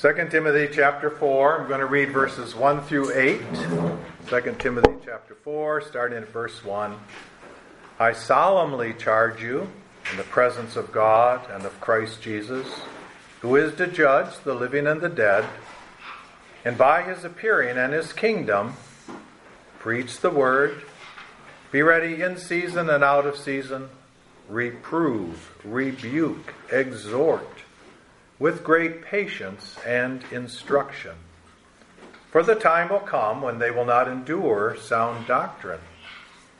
2 0.00 0.28
Timothy 0.30 0.72
chapter 0.72 1.10
4, 1.10 1.62
I'm 1.62 1.66
going 1.66 1.80
to 1.80 1.86
read 1.86 2.12
verses 2.12 2.54
1 2.54 2.82
through 2.82 3.18
8. 3.18 3.40
2 4.28 4.54
Timothy 4.56 4.94
chapter 5.04 5.34
4, 5.34 5.80
starting 5.80 6.18
at 6.18 6.28
verse 6.28 6.64
1. 6.64 6.94
I 7.98 8.12
solemnly 8.12 8.94
charge 8.94 9.42
you 9.42 9.68
in 10.12 10.16
the 10.16 10.22
presence 10.22 10.76
of 10.76 10.92
God 10.92 11.50
and 11.50 11.64
of 11.64 11.80
Christ 11.80 12.22
Jesus, 12.22 12.68
who 13.40 13.56
is 13.56 13.74
to 13.74 13.88
judge 13.88 14.38
the 14.44 14.54
living 14.54 14.86
and 14.86 15.00
the 15.00 15.08
dead, 15.08 15.44
and 16.64 16.78
by 16.78 17.02
his 17.02 17.24
appearing 17.24 17.76
and 17.76 17.92
his 17.92 18.12
kingdom, 18.12 18.74
preach 19.80 20.20
the 20.20 20.30
word, 20.30 20.80
be 21.72 21.82
ready 21.82 22.22
in 22.22 22.36
season 22.36 22.88
and 22.88 23.02
out 23.02 23.26
of 23.26 23.36
season, 23.36 23.88
reprove, 24.48 25.56
rebuke, 25.64 26.54
exhort 26.70 27.57
with 28.38 28.62
great 28.62 29.02
patience 29.02 29.76
and 29.86 30.22
instruction. 30.30 31.14
For 32.30 32.42
the 32.42 32.54
time 32.54 32.90
will 32.90 33.00
come 33.00 33.42
when 33.42 33.58
they 33.58 33.70
will 33.70 33.84
not 33.84 34.06
endure 34.06 34.76
sound 34.76 35.26
doctrine, 35.26 35.80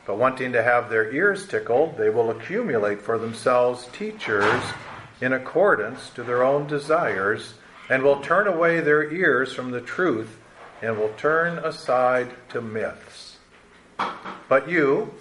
but 0.05 0.17
wanting 0.17 0.51
to 0.53 0.63
have 0.63 0.89
their 0.89 1.11
ears 1.11 1.47
tickled, 1.47 1.97
they 1.97 2.09
will 2.09 2.31
accumulate 2.31 3.01
for 3.01 3.17
themselves 3.17 3.87
teachers 3.93 4.63
in 5.21 5.33
accordance 5.33 6.09
to 6.11 6.23
their 6.23 6.43
own 6.43 6.67
desires, 6.67 7.53
and 7.89 8.03
will 8.03 8.21
turn 8.21 8.47
away 8.47 8.79
their 8.79 9.11
ears 9.11 9.53
from 9.53 9.71
the 9.71 9.81
truth 9.81 10.37
and 10.81 10.97
will 10.97 11.13
turn 11.17 11.57
aside 11.59 12.29
to 12.49 12.61
myths. 12.61 13.37
But 14.47 14.69
you, 14.69 15.13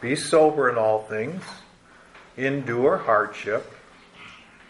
be 0.00 0.16
sober 0.16 0.68
in 0.68 0.76
all 0.76 1.02
things, 1.04 1.42
endure 2.36 2.98
hardship 2.98 3.73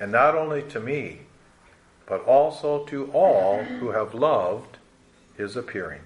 and 0.00 0.12
not 0.12 0.34
only 0.34 0.62
to 0.62 0.80
me, 0.80 1.20
but 2.06 2.24
also 2.24 2.84
to 2.86 3.10
all 3.12 3.62
who 3.62 3.90
have 3.90 4.14
loved 4.14 4.78
his 5.36 5.56
appearing. 5.56 6.00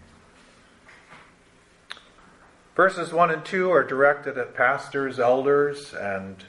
Verses 2.74 3.12
1 3.12 3.30
and 3.30 3.44
2 3.44 3.70
are 3.70 3.84
directed 3.84 4.38
at 4.38 4.54
pastors, 4.54 5.20
elders, 5.20 5.92
and 5.92 6.44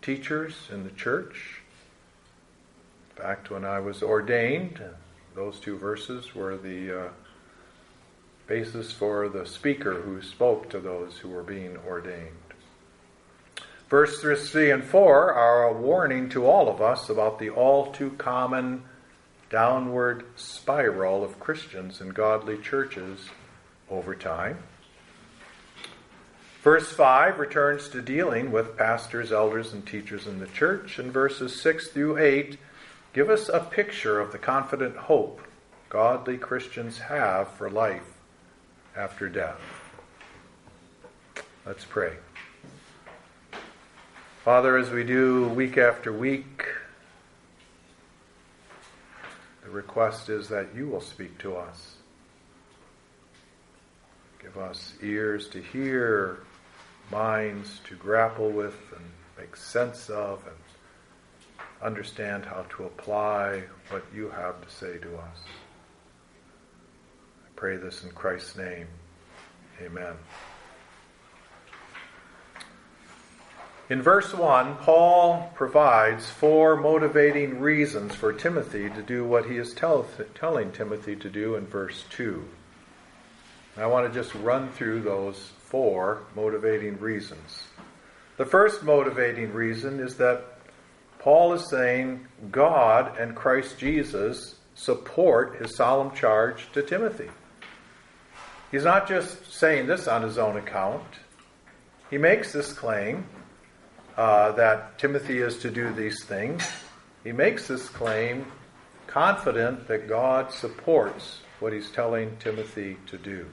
teachers 0.00 0.68
in 0.72 0.84
the 0.84 0.90
church. 0.90 1.60
In 3.10 3.22
fact, 3.22 3.50
when 3.50 3.64
I 3.64 3.78
was 3.80 4.02
ordained, 4.02 4.80
those 5.34 5.60
two 5.60 5.76
verses 5.76 6.34
were 6.34 6.56
the 6.56 7.00
uh, 7.00 7.08
basis 8.46 8.92
for 8.92 9.28
the 9.28 9.44
speaker 9.44 10.00
who 10.00 10.22
spoke 10.22 10.70
to 10.70 10.80
those 10.80 11.18
who 11.18 11.28
were 11.28 11.42
being 11.42 11.76
ordained. 11.86 12.47
Verses 13.88 14.50
3 14.50 14.70
and 14.70 14.84
4 14.84 15.32
are 15.32 15.64
a 15.64 15.72
warning 15.72 16.28
to 16.28 16.44
all 16.44 16.68
of 16.68 16.82
us 16.82 17.08
about 17.08 17.38
the 17.38 17.48
all 17.48 17.90
too 17.90 18.10
common 18.18 18.82
downward 19.48 20.26
spiral 20.36 21.24
of 21.24 21.40
Christians 21.40 22.02
and 22.02 22.14
godly 22.14 22.58
churches 22.58 23.30
over 23.90 24.14
time. 24.14 24.58
Verse 26.62 26.92
5 26.92 27.38
returns 27.38 27.88
to 27.88 28.02
dealing 28.02 28.52
with 28.52 28.76
pastors, 28.76 29.32
elders, 29.32 29.72
and 29.72 29.86
teachers 29.86 30.26
in 30.26 30.38
the 30.38 30.48
church, 30.48 30.98
and 30.98 31.10
verses 31.10 31.58
6 31.58 31.88
through 31.88 32.18
8 32.18 32.58
give 33.14 33.30
us 33.30 33.48
a 33.48 33.60
picture 33.60 34.20
of 34.20 34.32
the 34.32 34.38
confident 34.38 34.96
hope 34.96 35.40
godly 35.88 36.36
Christians 36.36 36.98
have 36.98 37.48
for 37.52 37.70
life 37.70 38.18
after 38.94 39.30
death. 39.30 39.60
Let's 41.64 41.86
pray. 41.86 42.12
Father, 44.48 44.78
as 44.78 44.88
we 44.88 45.04
do 45.04 45.46
week 45.50 45.76
after 45.76 46.10
week, 46.10 46.64
the 49.62 49.68
request 49.68 50.30
is 50.30 50.48
that 50.48 50.68
you 50.74 50.88
will 50.88 51.02
speak 51.02 51.36
to 51.40 51.54
us. 51.54 51.96
Give 54.42 54.56
us 54.56 54.94
ears 55.02 55.48
to 55.48 55.60
hear, 55.60 56.38
minds 57.12 57.82
to 57.88 57.94
grapple 57.96 58.48
with 58.48 58.78
and 58.96 59.04
make 59.36 59.54
sense 59.54 60.08
of, 60.08 60.42
and 60.46 61.66
understand 61.82 62.46
how 62.46 62.64
to 62.70 62.84
apply 62.84 63.64
what 63.90 64.02
you 64.14 64.30
have 64.30 64.66
to 64.66 64.74
say 64.74 64.96
to 64.96 65.14
us. 65.18 65.38
I 67.44 67.50
pray 67.54 67.76
this 67.76 68.02
in 68.02 68.12
Christ's 68.12 68.56
name. 68.56 68.86
Amen. 69.82 70.14
In 73.90 74.02
verse 74.02 74.34
1, 74.34 74.76
Paul 74.76 75.50
provides 75.54 76.28
four 76.28 76.76
motivating 76.76 77.58
reasons 77.58 78.14
for 78.14 78.34
Timothy 78.34 78.90
to 78.90 79.02
do 79.02 79.24
what 79.24 79.46
he 79.46 79.56
is 79.56 79.72
tell, 79.72 80.06
telling 80.34 80.72
Timothy 80.72 81.16
to 81.16 81.30
do 81.30 81.54
in 81.54 81.66
verse 81.66 82.04
2. 82.10 82.46
And 83.76 83.84
I 83.84 83.86
want 83.86 84.06
to 84.06 84.12
just 84.12 84.34
run 84.34 84.68
through 84.72 85.00
those 85.00 85.52
four 85.60 86.24
motivating 86.36 87.00
reasons. 87.00 87.62
The 88.36 88.44
first 88.44 88.82
motivating 88.82 89.54
reason 89.54 90.00
is 90.00 90.16
that 90.16 90.44
Paul 91.18 91.54
is 91.54 91.70
saying 91.70 92.26
God 92.50 93.16
and 93.18 93.34
Christ 93.34 93.78
Jesus 93.78 94.56
support 94.74 95.62
his 95.62 95.74
solemn 95.76 96.14
charge 96.14 96.70
to 96.72 96.82
Timothy. 96.82 97.30
He's 98.70 98.84
not 98.84 99.08
just 99.08 99.50
saying 99.50 99.86
this 99.86 100.06
on 100.06 100.22
his 100.22 100.36
own 100.36 100.58
account. 100.58 101.06
He 102.10 102.18
makes 102.18 102.52
this 102.52 102.74
claim 102.74 103.24
uh, 104.18 104.50
that 104.50 104.98
Timothy 104.98 105.38
is 105.38 105.58
to 105.58 105.70
do 105.70 105.92
these 105.92 106.24
things, 106.24 106.68
he 107.22 107.30
makes 107.30 107.68
this 107.68 107.88
claim 107.88 108.46
confident 109.06 109.86
that 109.86 110.08
God 110.08 110.52
supports 110.52 111.38
what 111.60 111.72
he's 111.72 111.88
telling 111.92 112.36
Timothy 112.38 112.96
to 113.06 113.16
do. 113.16 113.46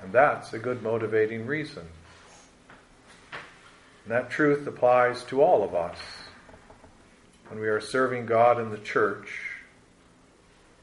And 0.00 0.12
that's 0.12 0.52
a 0.52 0.58
good 0.58 0.84
motivating 0.84 1.46
reason. 1.46 1.84
And 4.04 4.12
that 4.12 4.30
truth 4.30 4.68
applies 4.68 5.24
to 5.24 5.42
all 5.42 5.64
of 5.64 5.74
us. 5.74 5.98
When 7.48 7.58
we 7.58 7.66
are 7.66 7.80
serving 7.80 8.26
God 8.26 8.60
in 8.60 8.70
the 8.70 8.78
church, 8.78 9.40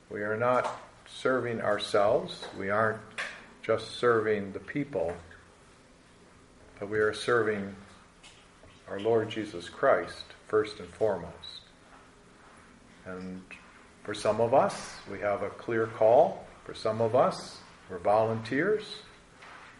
we 0.09 0.23
are 0.23 0.35
not 0.35 0.81
serving 1.07 1.61
ourselves, 1.61 2.43
we 2.59 2.69
aren't 2.69 2.99
just 3.63 3.91
serving 3.97 4.51
the 4.51 4.59
people, 4.59 5.15
but 6.79 6.89
we 6.89 6.99
are 6.99 7.13
serving 7.13 7.73
our 8.89 8.99
Lord 8.99 9.29
Jesus 9.29 9.69
Christ 9.69 10.23
first 10.47 10.79
and 10.79 10.89
foremost. 10.89 11.61
And 13.05 13.41
for 14.03 14.13
some 14.13 14.39
of 14.39 14.53
us, 14.53 14.95
we 15.11 15.19
have 15.19 15.43
a 15.43 15.49
clear 15.49 15.87
call. 15.87 16.45
For 16.65 16.73
some 16.73 17.01
of 17.01 17.15
us, 17.15 17.59
we're 17.89 17.99
volunteers. 17.99 18.83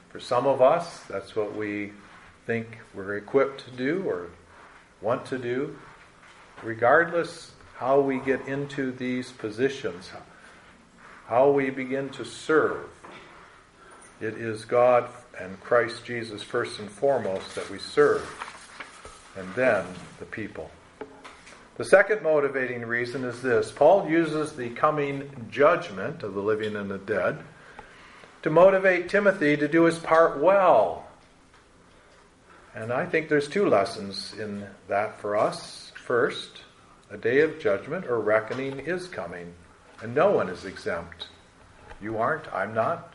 For 0.10 0.20
some 0.20 0.48
of 0.48 0.62
us, 0.62 1.02
that's 1.10 1.36
what 1.36 1.56
we 1.56 1.92
think 2.46 2.80
we're 2.94 3.18
equipped 3.18 3.66
to 3.66 3.72
do 3.72 4.04
or 4.08 4.30
want 5.02 5.26
to 5.28 5.38
do. 5.38 5.78
Regardless 6.64 7.52
how 7.78 8.00
we 8.00 8.20
get 8.20 8.48
into 8.48 8.92
these 8.92 9.32
positions, 9.32 10.10
how 11.28 11.52
we 11.52 11.70
begin 11.70 12.10
to 12.10 12.24
serve, 12.24 12.88
it 14.22 14.36
is 14.36 14.66
God 14.66 15.10
and 15.40 15.60
Christ 15.60 16.06
Jesus 16.06 16.42
first 16.42 16.80
and 16.80 16.90
foremost 16.90 17.54
that 17.56 17.70
we 17.70 17.78
serve 17.78 18.45
and 19.38 19.54
then 19.56 19.86
the 20.20 20.26
people. 20.26 20.70
The 21.78 21.86
second 21.86 22.24
motivating 22.24 22.86
reason 22.86 23.26
is 23.26 23.42
this 23.42 23.72
Paul 23.72 24.10
uses 24.10 24.54
the 24.54 24.70
coming 24.70 25.48
judgment 25.50 26.24
of 26.24 26.34
the 26.34 26.42
living 26.42 26.76
and 26.76 26.90
the 26.90 26.98
dead 26.98 27.40
to 28.44 28.50
motivate 28.50 29.10
Timothy 29.10 29.58
to 29.58 29.68
do 29.68 29.84
his 29.84 30.00
part 30.00 30.40
well. 30.40 31.08
And 32.76 32.94
I 32.94 33.06
think 33.06 33.28
there's 33.28 33.48
two 33.48 33.68
lessons 33.68 34.34
in 34.38 34.66
that 34.88 35.20
for 35.20 35.36
us. 35.36 35.92
First, 35.96 36.62
a 37.10 37.18
day 37.18 37.42
of 37.42 37.60
judgment 37.60 38.06
or 38.06 38.20
reckoning 38.20 38.80
is 38.80 39.08
coming, 39.08 39.54
and 40.02 40.14
no 40.14 40.32
one 40.32 40.48
is 40.50 40.64
exempt. 40.64 41.28
You 42.02 42.20
aren't, 42.20 42.48
I'm 42.54 42.74
not, 42.74 43.15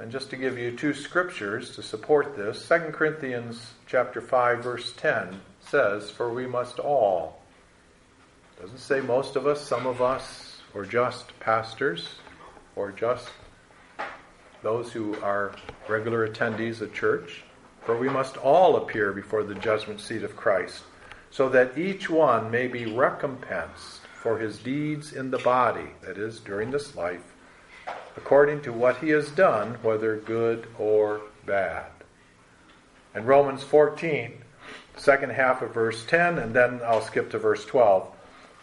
and 0.00 0.10
just 0.10 0.30
to 0.30 0.36
give 0.36 0.56
you 0.56 0.74
two 0.74 0.94
scriptures 0.94 1.76
to 1.76 1.82
support 1.82 2.34
this, 2.34 2.66
2 2.66 2.90
Corinthians 2.90 3.74
chapter 3.86 4.22
5 4.22 4.64
verse 4.64 4.92
10 4.94 5.42
says, 5.60 6.10
"For 6.10 6.30
we 6.30 6.46
must 6.46 6.78
all 6.78 7.38
Doesn't 8.60 8.78
say 8.78 9.00
most 9.00 9.36
of 9.36 9.46
us, 9.46 9.62
some 9.62 9.86
of 9.86 10.02
us, 10.02 10.60
or 10.74 10.84
just 10.84 11.38
pastors, 11.40 12.16
or 12.76 12.92
just 12.92 13.30
those 14.62 14.92
who 14.92 15.18
are 15.22 15.52
regular 15.88 16.28
attendees 16.28 16.82
at 16.82 16.92
church. 16.92 17.42
For 17.84 17.96
we 17.96 18.10
must 18.10 18.36
all 18.36 18.76
appear 18.76 19.12
before 19.12 19.42
the 19.42 19.54
judgment 19.54 20.00
seat 20.00 20.22
of 20.22 20.36
Christ, 20.36 20.82
so 21.30 21.48
that 21.48 21.78
each 21.78 22.10
one 22.10 22.50
may 22.50 22.66
be 22.66 22.84
recompensed 22.84 24.02
for 24.14 24.38
his 24.38 24.58
deeds 24.58 25.14
in 25.14 25.30
the 25.30 25.38
body, 25.38 25.94
that 26.02 26.18
is, 26.18 26.40
during 26.40 26.70
this 26.70 26.94
life, 26.94 27.29
according 28.16 28.62
to 28.62 28.72
what 28.72 28.98
he 28.98 29.10
has 29.10 29.30
done, 29.30 29.78
whether 29.82 30.16
good 30.16 30.66
or 30.78 31.22
bad. 31.46 31.86
And 33.14 33.26
Romans 33.26 33.62
14, 33.62 34.32
second 34.96 35.32
half 35.32 35.62
of 35.62 35.74
verse 35.74 36.04
10, 36.06 36.38
and 36.38 36.54
then 36.54 36.80
I'll 36.84 37.02
skip 37.02 37.30
to 37.30 37.38
verse 37.38 37.64
12. 37.64 38.08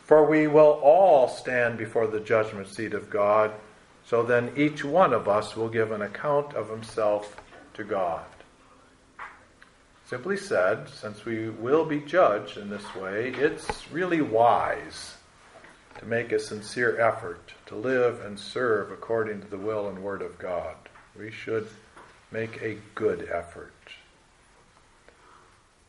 For 0.03 0.25
we 0.25 0.47
will 0.47 0.79
all 0.81 1.27
stand 1.27 1.77
before 1.77 2.07
the 2.07 2.19
judgment 2.19 2.69
seat 2.69 2.94
of 2.94 3.09
God, 3.09 3.51
so 4.06 4.24
then 4.24 4.53
each 4.56 4.85
one 4.85 5.13
of 5.13 5.27
us 5.27 5.57
will 5.57 5.68
give 5.68 5.91
an 5.91 6.01
account 6.01 6.53
of 6.53 6.69
himself 6.69 7.35
to 7.74 7.83
God. 7.83 8.24
Simply 10.06 10.38
said, 10.38 10.88
since 10.88 11.25
we 11.25 11.50
will 11.50 11.83
be 11.83 12.00
judged 12.00 12.57
in 12.57 12.69
this 12.69 12.95
way, 12.95 13.33
it's 13.35 13.91
really 13.91 14.21
wise 14.21 15.16
to 15.97 16.05
make 16.05 16.31
a 16.31 16.39
sincere 16.39 16.99
effort 16.99 17.53
to 17.65 17.75
live 17.75 18.21
and 18.21 18.39
serve 18.39 18.91
according 18.91 19.41
to 19.41 19.47
the 19.47 19.57
will 19.57 19.88
and 19.88 20.03
word 20.03 20.21
of 20.21 20.38
God. 20.38 20.75
We 21.17 21.31
should 21.31 21.67
make 22.31 22.61
a 22.61 22.77
good 22.95 23.29
effort. 23.31 23.73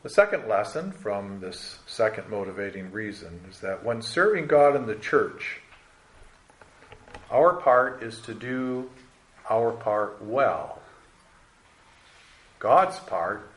The 0.03 0.09
second 0.09 0.49
lesson 0.49 0.93
from 0.93 1.41
this 1.41 1.81
second 1.87 2.31
motivating 2.31 2.93
reason 2.93 3.41
is 3.51 3.61
that 3.61 3.85
when 3.85 4.01
serving 4.01 4.47
God 4.47 4.77
in 4.77 4.87
the 4.87 4.95
church, 4.95 5.61
our 7.31 7.55
part 7.55 8.03
is 8.03 8.21
to 8.21 8.35
do 8.35 8.89
our 9.51 9.73
part 9.73 10.23
well. 10.23 10.81
God's 12.59 12.99
part 13.01 13.51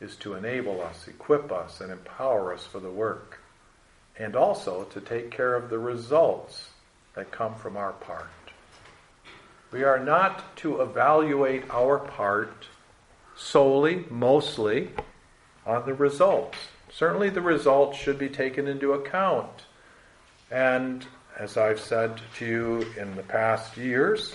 is 0.00 0.14
to 0.16 0.34
enable 0.34 0.80
us, 0.80 1.08
equip 1.08 1.50
us, 1.50 1.80
and 1.80 1.90
empower 1.90 2.54
us 2.54 2.64
for 2.64 2.80
the 2.80 2.90
work, 2.90 3.37
and 4.18 4.34
also 4.34 4.84
to 4.84 5.00
take 5.00 5.30
care 5.30 5.54
of 5.54 5.70
the 5.70 5.78
results 5.78 6.70
that 7.14 7.30
come 7.30 7.54
from 7.54 7.76
our 7.76 7.92
part. 7.92 8.28
We 9.70 9.84
are 9.84 9.98
not 9.98 10.56
to 10.56 10.80
evaluate 10.80 11.70
our 11.70 11.98
part 11.98 12.66
solely, 13.36 14.04
mostly, 14.10 14.90
on 15.66 15.86
the 15.86 15.94
results. 15.94 16.58
Certainly, 16.90 17.30
the 17.30 17.42
results 17.42 17.98
should 17.98 18.18
be 18.18 18.28
taken 18.28 18.66
into 18.66 18.94
account. 18.94 19.66
And 20.50 21.06
as 21.38 21.56
I've 21.56 21.80
said 21.80 22.20
to 22.38 22.46
you 22.46 22.86
in 22.98 23.14
the 23.14 23.22
past 23.22 23.76
years, 23.76 24.34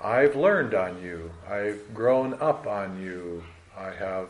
I've 0.00 0.36
learned 0.36 0.74
on 0.74 1.02
you. 1.02 1.30
I've 1.48 1.94
grown 1.94 2.34
up 2.34 2.66
on 2.66 3.02
you. 3.02 3.42
I 3.76 3.90
have 3.90 4.28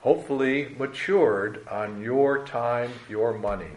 hopefully 0.00 0.74
matured 0.78 1.66
on 1.68 2.02
your 2.02 2.44
time, 2.46 2.92
your 3.08 3.36
money. 3.36 3.72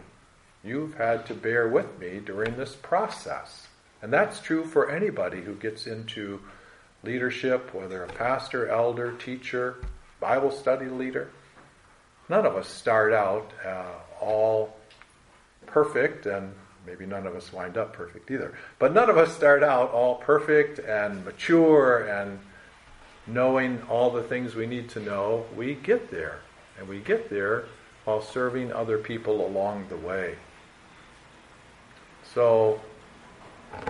You've 0.63 0.95
had 0.95 1.25
to 1.27 1.33
bear 1.33 1.67
with 1.67 1.99
me 1.99 2.19
during 2.23 2.55
this 2.57 2.75
process. 2.75 3.67
And 4.01 4.13
that's 4.13 4.39
true 4.39 4.63
for 4.65 4.89
anybody 4.89 5.41
who 5.41 5.55
gets 5.55 5.87
into 5.87 6.41
leadership, 7.03 7.73
whether 7.73 8.03
a 8.03 8.07
pastor, 8.07 8.67
elder, 8.67 9.13
teacher, 9.13 9.77
Bible 10.19 10.51
study 10.51 10.85
leader. 10.85 11.29
None 12.29 12.45
of 12.45 12.55
us 12.55 12.67
start 12.67 13.11
out 13.13 13.51
uh, 13.65 14.23
all 14.23 14.75
perfect, 15.65 16.27
and 16.27 16.53
maybe 16.85 17.05
none 17.05 17.25
of 17.25 17.35
us 17.35 17.51
wind 17.51 17.77
up 17.77 17.93
perfect 17.93 18.29
either. 18.29 18.53
But 18.77 18.93
none 18.93 19.09
of 19.09 19.17
us 19.17 19.35
start 19.35 19.63
out 19.63 19.91
all 19.91 20.15
perfect 20.15 20.79
and 20.79 21.25
mature 21.25 22.07
and 22.07 22.39
knowing 23.27 23.81
all 23.83 24.09
the 24.09 24.23
things 24.23 24.55
we 24.55 24.65
need 24.65 24.89
to 24.89 24.99
know. 24.99 25.45
We 25.55 25.75
get 25.75 26.11
there, 26.11 26.39
and 26.77 26.87
we 26.87 26.99
get 26.99 27.29
there 27.29 27.65
while 28.05 28.21
serving 28.21 28.71
other 28.73 28.97
people 28.97 29.45
along 29.45 29.87
the 29.89 29.97
way. 29.97 30.35
So, 32.33 32.81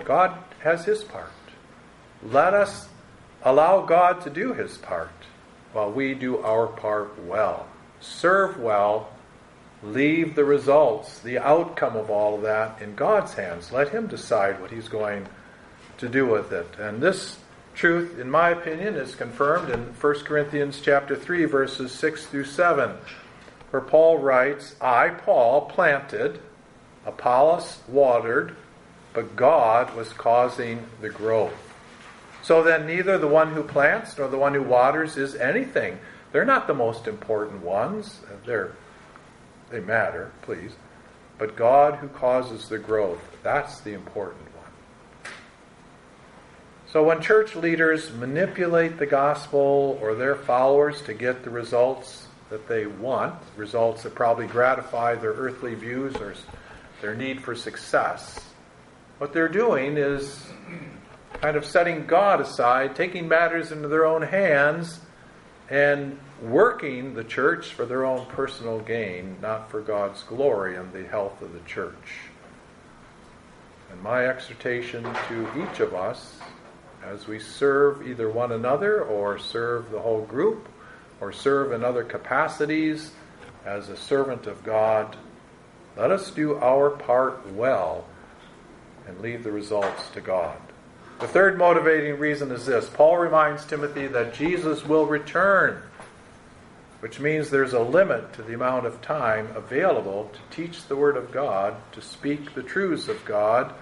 God 0.04 0.36
has 0.60 0.84
His 0.84 1.04
part. 1.04 1.30
Let 2.22 2.54
us 2.54 2.88
allow 3.42 3.82
God 3.82 4.20
to 4.22 4.30
do 4.30 4.52
His 4.52 4.78
part 4.78 5.10
while 5.72 5.90
we 5.90 6.14
do 6.14 6.38
our 6.38 6.66
part 6.66 7.22
well. 7.24 7.66
Serve 8.00 8.58
well, 8.58 9.10
leave 9.82 10.34
the 10.34 10.44
results, 10.44 11.20
the 11.20 11.38
outcome 11.38 11.96
of 11.96 12.10
all 12.10 12.36
of 12.36 12.42
that 12.42 12.82
in 12.82 12.94
God's 12.94 13.34
hands. 13.34 13.72
Let 13.72 13.88
Him 13.88 14.06
decide 14.06 14.60
what 14.60 14.70
He's 14.70 14.88
going 14.88 15.26
to 15.98 16.08
do 16.08 16.26
with 16.26 16.52
it. 16.52 16.68
And 16.78 17.00
this 17.00 17.38
truth, 17.74 18.18
in 18.18 18.30
my 18.30 18.50
opinion, 18.50 18.94
is 18.96 19.14
confirmed 19.14 19.70
in 19.70 19.80
1 19.80 20.14
Corinthians 20.24 20.80
chapter 20.82 21.16
3, 21.16 21.44
verses 21.46 21.92
6 21.92 22.26
through 22.26 22.44
7, 22.44 22.92
where 23.70 23.82
Paul 23.82 24.18
writes, 24.18 24.76
I, 24.80 25.08
Paul, 25.08 25.62
planted, 25.62 26.40
Apollos 27.06 27.80
watered, 27.88 28.54
but 29.12 29.36
God 29.36 29.94
was 29.96 30.12
causing 30.12 30.86
the 31.00 31.10
growth. 31.10 31.54
So 32.42 32.62
then, 32.62 32.86
neither 32.86 33.18
the 33.18 33.28
one 33.28 33.52
who 33.52 33.62
plants 33.62 34.16
nor 34.18 34.28
the 34.28 34.38
one 34.38 34.54
who 34.54 34.62
waters 34.62 35.16
is 35.16 35.34
anything. 35.34 35.98
They're 36.32 36.44
not 36.44 36.66
the 36.66 36.74
most 36.74 37.06
important 37.06 37.62
ones. 37.62 38.20
They're, 38.44 38.72
they 39.70 39.80
matter, 39.80 40.32
please. 40.42 40.72
But 41.38 41.56
God 41.56 41.96
who 41.96 42.08
causes 42.08 42.68
the 42.68 42.78
growth, 42.78 43.20
that's 43.42 43.80
the 43.80 43.92
important. 43.92 44.51
So 46.92 47.02
when 47.02 47.22
church 47.22 47.56
leaders 47.56 48.12
manipulate 48.12 48.98
the 48.98 49.06
gospel 49.06 49.98
or 50.02 50.14
their 50.14 50.36
followers 50.36 51.00
to 51.02 51.14
get 51.14 51.42
the 51.42 51.48
results 51.48 52.26
that 52.50 52.68
they 52.68 52.84
want, 52.84 53.34
results 53.56 54.02
that 54.02 54.14
probably 54.14 54.46
gratify 54.46 55.14
their 55.14 55.30
earthly 55.30 55.74
views 55.74 56.14
or 56.16 56.34
their 57.00 57.14
need 57.14 57.40
for 57.40 57.54
success, 57.54 58.38
what 59.16 59.32
they're 59.32 59.48
doing 59.48 59.96
is 59.96 60.44
kind 61.40 61.56
of 61.56 61.64
setting 61.64 62.04
God 62.04 62.42
aside, 62.42 62.94
taking 62.94 63.26
matters 63.26 63.72
into 63.72 63.88
their 63.88 64.04
own 64.04 64.20
hands, 64.20 65.00
and 65.70 66.18
working 66.42 67.14
the 67.14 67.24
church 67.24 67.72
for 67.72 67.86
their 67.86 68.04
own 68.04 68.26
personal 68.26 68.80
gain, 68.80 69.38
not 69.40 69.70
for 69.70 69.80
God's 69.80 70.22
glory 70.24 70.76
and 70.76 70.92
the 70.92 71.04
health 71.04 71.40
of 71.40 71.54
the 71.54 71.60
church. 71.60 72.28
And 73.90 74.02
my 74.02 74.26
exhortation 74.26 75.04
to 75.04 75.48
each 75.56 75.80
of 75.80 75.94
us 75.94 76.38
as 77.04 77.26
we 77.26 77.38
serve 77.38 78.06
either 78.06 78.30
one 78.30 78.52
another 78.52 79.02
or 79.02 79.38
serve 79.38 79.90
the 79.90 80.00
whole 80.00 80.22
group 80.22 80.68
or 81.20 81.32
serve 81.32 81.72
in 81.72 81.84
other 81.84 82.04
capacities 82.04 83.12
as 83.64 83.88
a 83.88 83.96
servant 83.96 84.46
of 84.46 84.62
God, 84.64 85.16
let 85.96 86.10
us 86.10 86.30
do 86.30 86.56
our 86.56 86.90
part 86.90 87.52
well 87.52 88.04
and 89.06 89.20
leave 89.20 89.44
the 89.44 89.52
results 89.52 90.08
to 90.10 90.20
God. 90.20 90.56
The 91.20 91.28
third 91.28 91.58
motivating 91.58 92.18
reason 92.18 92.50
is 92.50 92.66
this 92.66 92.88
Paul 92.88 93.18
reminds 93.18 93.64
Timothy 93.64 94.08
that 94.08 94.34
Jesus 94.34 94.84
will 94.84 95.06
return, 95.06 95.80
which 97.00 97.20
means 97.20 97.50
there's 97.50 97.74
a 97.74 97.80
limit 97.80 98.32
to 98.34 98.42
the 98.42 98.54
amount 98.54 98.86
of 98.86 99.00
time 99.02 99.48
available 99.54 100.30
to 100.32 100.56
teach 100.56 100.86
the 100.86 100.96
Word 100.96 101.16
of 101.16 101.30
God, 101.30 101.76
to 101.92 102.00
speak 102.00 102.54
the 102.54 102.62
truths 102.62 103.08
of 103.08 103.24
God 103.24 103.72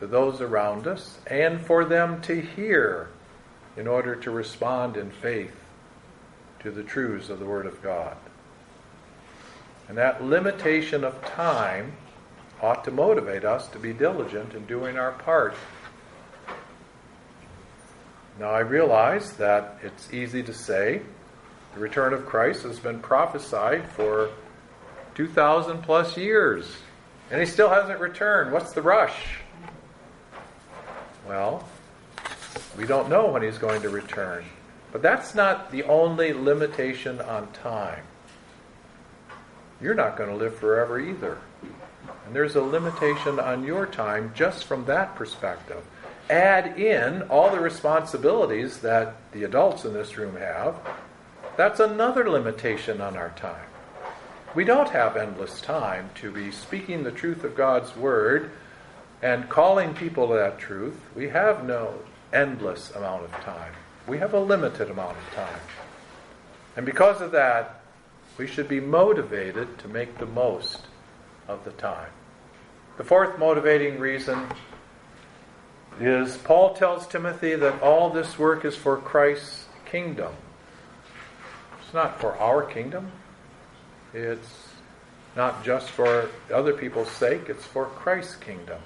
to 0.00 0.06
those 0.06 0.40
around 0.40 0.86
us, 0.86 1.18
and 1.26 1.60
for 1.60 1.84
them 1.84 2.20
to 2.22 2.40
hear 2.40 3.08
in 3.76 3.86
order 3.86 4.16
to 4.16 4.30
respond 4.30 4.96
in 4.96 5.10
faith 5.10 5.54
to 6.60 6.70
the 6.70 6.82
truths 6.82 7.28
of 7.28 7.38
the 7.38 7.44
Word 7.44 7.66
of 7.66 7.82
God. 7.82 8.16
And 9.88 9.98
that 9.98 10.24
limitation 10.24 11.04
of 11.04 11.22
time 11.24 11.92
ought 12.62 12.84
to 12.84 12.90
motivate 12.90 13.44
us 13.44 13.68
to 13.68 13.78
be 13.78 13.92
diligent 13.92 14.54
in 14.54 14.64
doing 14.66 14.96
our 14.96 15.12
part 15.12 15.54
now 18.38 18.50
I 18.50 18.60
realize 18.60 19.34
that 19.34 19.78
it's 19.82 20.12
easy 20.12 20.42
to 20.42 20.52
say 20.52 21.02
the 21.74 21.80
return 21.80 22.12
of 22.12 22.26
Christ 22.26 22.62
has 22.64 22.80
been 22.80 22.98
prophesied 22.98 23.88
for 23.90 24.30
2,000 25.14 25.82
plus 25.82 26.16
years, 26.16 26.66
and 27.30 27.38
he 27.38 27.46
still 27.46 27.68
hasn't 27.68 28.00
returned. 28.00 28.52
What's 28.52 28.72
the 28.72 28.82
rush? 28.82 29.38
Well, 31.26 31.66
we 32.76 32.86
don't 32.86 33.08
know 33.08 33.30
when 33.30 33.42
he's 33.42 33.58
going 33.58 33.82
to 33.82 33.88
return. 33.88 34.44
But 34.92 35.02
that's 35.02 35.34
not 35.34 35.70
the 35.72 35.82
only 35.84 36.32
limitation 36.32 37.20
on 37.20 37.50
time. 37.52 38.04
You're 39.80 39.94
not 39.94 40.16
going 40.16 40.30
to 40.30 40.36
live 40.36 40.56
forever 40.56 41.00
either. 41.00 41.38
And 42.26 42.34
there's 42.34 42.56
a 42.56 42.62
limitation 42.62 43.40
on 43.40 43.64
your 43.64 43.86
time 43.86 44.32
just 44.34 44.64
from 44.64 44.84
that 44.84 45.14
perspective 45.16 45.82
add 46.30 46.78
in 46.78 47.22
all 47.22 47.50
the 47.50 47.60
responsibilities 47.60 48.78
that 48.80 49.14
the 49.32 49.44
adults 49.44 49.84
in 49.84 49.92
this 49.92 50.16
room 50.16 50.36
have, 50.36 50.76
that's 51.56 51.80
another 51.80 52.28
limitation 52.28 53.00
on 53.00 53.16
our 53.16 53.30
time. 53.30 53.66
We 54.54 54.64
don't 54.64 54.90
have 54.90 55.16
endless 55.16 55.60
time 55.60 56.10
to 56.16 56.30
be 56.30 56.50
speaking 56.50 57.02
the 57.02 57.10
truth 57.10 57.44
of 57.44 57.56
God's 57.56 57.94
Word 57.96 58.50
and 59.22 59.48
calling 59.48 59.94
people 59.94 60.28
to 60.28 60.34
that 60.34 60.58
truth. 60.58 60.98
We 61.14 61.28
have 61.28 61.64
no 61.64 61.94
endless 62.32 62.90
amount 62.90 63.24
of 63.24 63.30
time. 63.42 63.72
We 64.06 64.18
have 64.18 64.34
a 64.34 64.40
limited 64.40 64.90
amount 64.90 65.16
of 65.16 65.34
time. 65.34 65.60
And 66.76 66.84
because 66.84 67.20
of 67.20 67.32
that, 67.32 67.80
we 68.36 68.46
should 68.46 68.68
be 68.68 68.80
motivated 68.80 69.78
to 69.78 69.88
make 69.88 70.18
the 70.18 70.26
most 70.26 70.80
of 71.48 71.64
the 71.64 71.70
time. 71.72 72.10
The 72.96 73.04
fourth 73.04 73.38
motivating 73.38 73.98
reason 73.98 74.46
is 76.00 76.36
Paul 76.38 76.74
tells 76.74 77.06
Timothy 77.06 77.54
that 77.54 77.82
all 77.82 78.10
this 78.10 78.38
work 78.38 78.64
is 78.64 78.76
for 78.76 78.96
Christ's 78.96 79.66
kingdom. 79.86 80.32
It's 81.82 81.94
not 81.94 82.20
for 82.20 82.36
our 82.38 82.62
kingdom. 82.64 83.10
It's 84.12 84.68
not 85.36 85.64
just 85.64 85.90
for 85.90 86.28
other 86.52 86.72
people's 86.72 87.10
sake, 87.10 87.48
it's 87.48 87.64
for 87.64 87.86
Christ's 87.86 88.36
kingdom. 88.36 88.80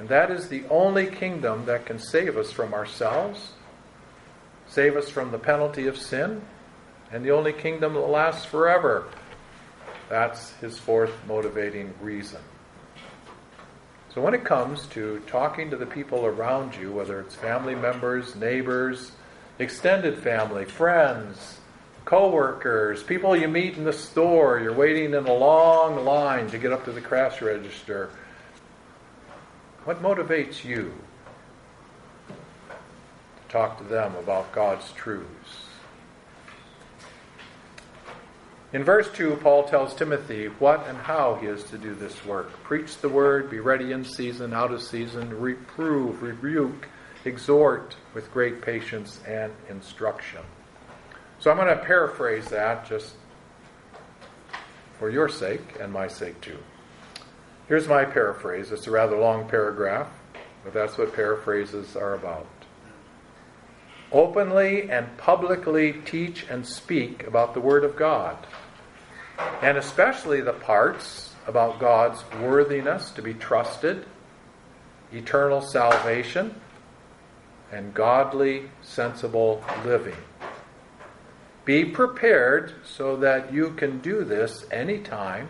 And 0.00 0.08
that 0.08 0.30
is 0.30 0.48
the 0.48 0.64
only 0.70 1.08
kingdom 1.08 1.66
that 1.66 1.84
can 1.84 1.98
save 1.98 2.38
us 2.38 2.50
from 2.50 2.72
ourselves, 2.72 3.52
save 4.66 4.96
us 4.96 5.10
from 5.10 5.30
the 5.30 5.38
penalty 5.38 5.88
of 5.88 5.98
sin, 5.98 6.40
and 7.12 7.22
the 7.22 7.32
only 7.32 7.52
kingdom 7.52 7.92
that 7.92 8.00
lasts 8.00 8.46
forever. 8.46 9.04
That's 10.08 10.52
his 10.52 10.78
fourth 10.78 11.12
motivating 11.28 11.92
reason. 12.00 12.40
So 14.14 14.22
when 14.22 14.32
it 14.32 14.42
comes 14.42 14.86
to 14.86 15.20
talking 15.26 15.68
to 15.68 15.76
the 15.76 15.84
people 15.84 16.24
around 16.24 16.76
you, 16.76 16.92
whether 16.92 17.20
it's 17.20 17.34
family 17.34 17.74
members, 17.74 18.34
neighbors, 18.34 19.12
extended 19.58 20.16
family, 20.16 20.64
friends, 20.64 21.58
co-workers, 22.06 23.02
people 23.02 23.36
you 23.36 23.48
meet 23.48 23.76
in 23.76 23.84
the 23.84 23.92
store, 23.92 24.60
you're 24.60 24.72
waiting 24.72 25.12
in 25.12 25.26
a 25.26 25.34
long 25.34 26.06
line 26.06 26.48
to 26.48 26.56
get 26.58 26.72
up 26.72 26.86
to 26.86 26.92
the 26.92 27.02
cash 27.02 27.42
register, 27.42 28.08
what 29.90 30.04
motivates 30.04 30.64
you 30.64 30.94
to 32.28 32.34
talk 33.48 33.76
to 33.76 33.82
them 33.82 34.14
about 34.14 34.52
God's 34.52 34.92
truths? 34.92 35.66
In 38.72 38.84
verse 38.84 39.10
2, 39.12 39.40
Paul 39.42 39.64
tells 39.64 39.92
Timothy 39.96 40.46
what 40.46 40.86
and 40.86 40.96
how 40.96 41.34
he 41.34 41.48
is 41.48 41.64
to 41.64 41.76
do 41.76 41.92
this 41.92 42.24
work. 42.24 42.52
Preach 42.62 42.98
the 42.98 43.08
word, 43.08 43.50
be 43.50 43.58
ready 43.58 43.90
in 43.90 44.04
season, 44.04 44.54
out 44.54 44.70
of 44.70 44.80
season, 44.80 45.28
reprove, 45.40 46.22
rebuke, 46.22 46.86
exhort 47.24 47.96
with 48.14 48.32
great 48.32 48.62
patience 48.62 49.18
and 49.26 49.52
instruction. 49.68 50.42
So 51.40 51.50
I'm 51.50 51.56
going 51.56 51.66
to 51.66 51.84
paraphrase 51.84 52.48
that 52.50 52.86
just 52.88 53.14
for 55.00 55.10
your 55.10 55.28
sake 55.28 55.80
and 55.80 55.92
my 55.92 56.06
sake 56.06 56.40
too. 56.40 56.58
Here's 57.70 57.86
my 57.86 58.04
paraphrase. 58.04 58.72
It's 58.72 58.88
a 58.88 58.90
rather 58.90 59.16
long 59.16 59.48
paragraph, 59.48 60.08
but 60.64 60.74
that's 60.74 60.98
what 60.98 61.14
paraphrases 61.14 61.94
are 61.94 62.14
about 62.14 62.48
openly 64.10 64.90
and 64.90 65.16
publicly 65.18 65.92
teach 66.04 66.44
and 66.50 66.66
speak 66.66 67.24
about 67.28 67.54
the 67.54 67.60
Word 67.60 67.84
of 67.84 67.94
God, 67.94 68.36
and 69.62 69.78
especially 69.78 70.40
the 70.40 70.52
parts 70.52 71.32
about 71.46 71.78
God's 71.78 72.24
worthiness 72.40 73.12
to 73.12 73.22
be 73.22 73.34
trusted, 73.34 74.04
eternal 75.12 75.60
salvation, 75.60 76.60
and 77.70 77.94
godly, 77.94 78.68
sensible 78.82 79.62
living. 79.84 80.16
Be 81.64 81.84
prepared 81.84 82.74
so 82.84 83.16
that 83.18 83.52
you 83.52 83.70
can 83.74 84.00
do 84.00 84.24
this 84.24 84.66
anytime, 84.72 85.48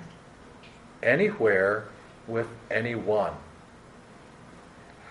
anywhere, 1.03 1.89
with 2.27 2.49
anyone. 2.71 3.33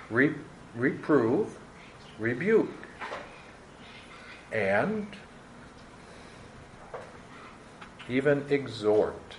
Re- 0.09 0.35
reprove, 0.75 1.57
rebuke, 2.17 2.69
and 4.51 5.07
even 8.09 8.45
exhort. 8.49 9.35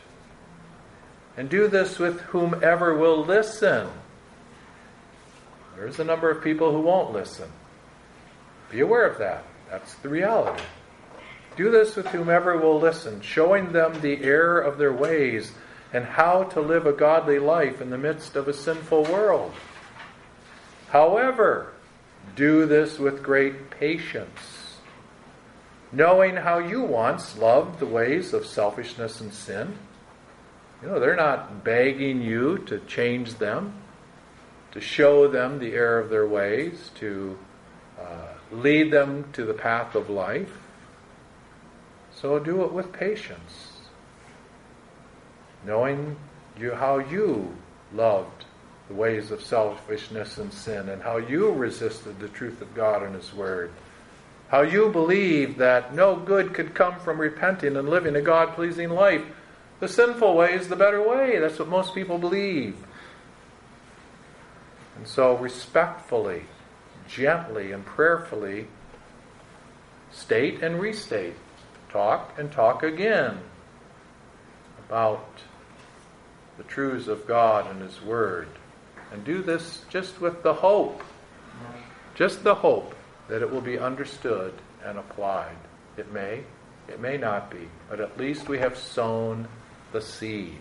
And 1.37 1.49
do 1.49 1.69
this 1.69 1.99
with 1.99 2.21
whomever 2.21 2.97
will 2.97 3.25
listen. 3.25 3.89
There's 5.77 5.99
a 5.99 6.05
number 6.05 6.31
of 6.31 6.43
people 6.43 6.73
who 6.73 6.81
won't 6.81 7.13
listen. 7.13 7.51
Be 8.71 8.81
aware 8.81 9.07
of 9.07 9.19
that. 9.19 9.45
That's 9.71 9.95
the 9.95 10.09
reality. 10.09 10.63
Do 11.57 11.71
this 11.71 11.97
with 11.97 12.07
whomever 12.09 12.57
will 12.59 12.79
listen, 12.79 13.21
showing 13.21 13.73
them 13.73 14.01
the 14.01 14.23
error 14.23 14.61
of 14.61 14.79
their 14.79 14.93
ways 14.93 15.53
and 15.93 16.05
how 16.05 16.45
to 16.45 16.61
live 16.61 16.87
a 16.87 16.93
godly 16.93 17.39
life 17.39 17.81
in 17.81 17.91
the 17.91 17.99
midst 17.99 18.37
of 18.37 18.49
a 18.49 18.53
sinful 18.53 19.05
world. 19.05 19.53
However, 20.89 21.73
do 22.37 22.67
this 22.67 22.99
with 22.99 23.23
great 23.23 23.71
patience 23.71 24.61
knowing 25.93 26.37
how 26.37 26.59
you 26.59 26.83
once 26.83 27.37
loved 27.37 27.79
the 27.79 27.87
ways 27.87 28.33
of 28.33 28.47
selfishness 28.47 29.21
and 29.21 29.33
sin. 29.33 29.77
You 30.83 30.89
know, 30.89 31.01
they're 31.01 31.17
not 31.17 31.65
begging 31.65 32.23
you 32.23 32.59
to 32.67 32.79
change 32.81 33.35
them, 33.35 33.75
to 34.73 34.81
show 34.81 35.29
them 35.29 35.59
the 35.59 35.75
error 35.75 35.99
of 35.99 36.11
their 36.11 36.27
ways, 36.27 36.91
to 36.97 37.39
uh, 38.01 38.29
lead 38.53 38.91
them 38.91 39.31
to 39.33 39.45
the 39.45 39.53
path 39.53 39.95
of 39.95 40.09
life. 40.09 40.59
So 42.13 42.39
do 42.39 42.65
it 42.65 42.73
with 42.73 42.93
patience, 42.93 43.70
knowing 45.65 46.17
you 46.59 46.73
how 46.73 46.99
you 46.99 47.55
loved 47.93 48.45
the 48.89 48.95
ways 48.95 49.31
of 49.31 49.43
selfishness 49.43 50.39
and 50.39 50.53
sin, 50.53 50.89
and 50.89 51.03
how 51.03 51.17
you 51.17 51.51
resisted 51.53 52.19
the 52.19 52.29
truth 52.29 52.61
of 52.61 52.75
God 52.75 53.03
and 53.03 53.15
His 53.15 53.33
Word 53.33 53.71
how 54.51 54.63
you 54.63 54.89
believed 54.89 55.59
that 55.59 55.95
no 55.95 56.17
good 56.17 56.53
could 56.53 56.75
come 56.75 56.99
from 56.99 57.21
repenting 57.21 57.77
and 57.77 57.89
living 57.89 58.17
a 58.17 58.21
God 58.21 58.53
pleasing 58.57 58.91
life. 58.91 59.23
The 59.79 59.87
sinful 59.87 60.35
way 60.35 60.55
is 60.55 60.67
the 60.67 60.75
better 60.75 61.01
way. 61.01 61.39
That's 61.39 61.59
what 61.59 61.69
most 61.69 61.95
people 61.95 62.19
believe. 62.19 62.77
And 64.97 65.07
so, 65.07 65.37
respectfully, 65.37 66.43
gently, 67.09 67.71
and 67.71 67.87
prayerfully, 67.87 68.67
state 70.11 70.63
and 70.65 70.81
restate, 70.81 71.37
talk 71.89 72.37
and 72.37 72.51
talk 72.51 72.83
again 72.83 73.39
about 74.89 75.29
the 76.61 76.69
truths 76.69 77.09
of 77.09 77.27
God 77.27 77.71
and 77.71 77.81
His 77.81 78.03
Word. 78.03 78.47
And 79.13 79.25
do 79.25 79.43
this 79.43 79.81
just 79.89 80.21
with 80.21 80.43
the 80.43 80.53
hope, 80.53 81.03
just 82.15 82.45
the 82.45 82.55
hope 82.55 82.95
that 83.29 83.41
it 83.41 83.51
will 83.51 83.63
be 83.63 83.79
understood 83.79 84.53
and 84.85 84.99
applied. 84.99 85.57
It 85.97 86.13
may, 86.13 86.45
it 86.87 87.01
may 87.01 87.17
not 87.17 87.51
be, 87.51 87.67
but 87.89 87.99
at 87.99 88.19
least 88.19 88.47
we 88.47 88.59
have 88.59 88.77
sown 88.77 89.49
the 89.93 90.03
seed. 90.03 90.61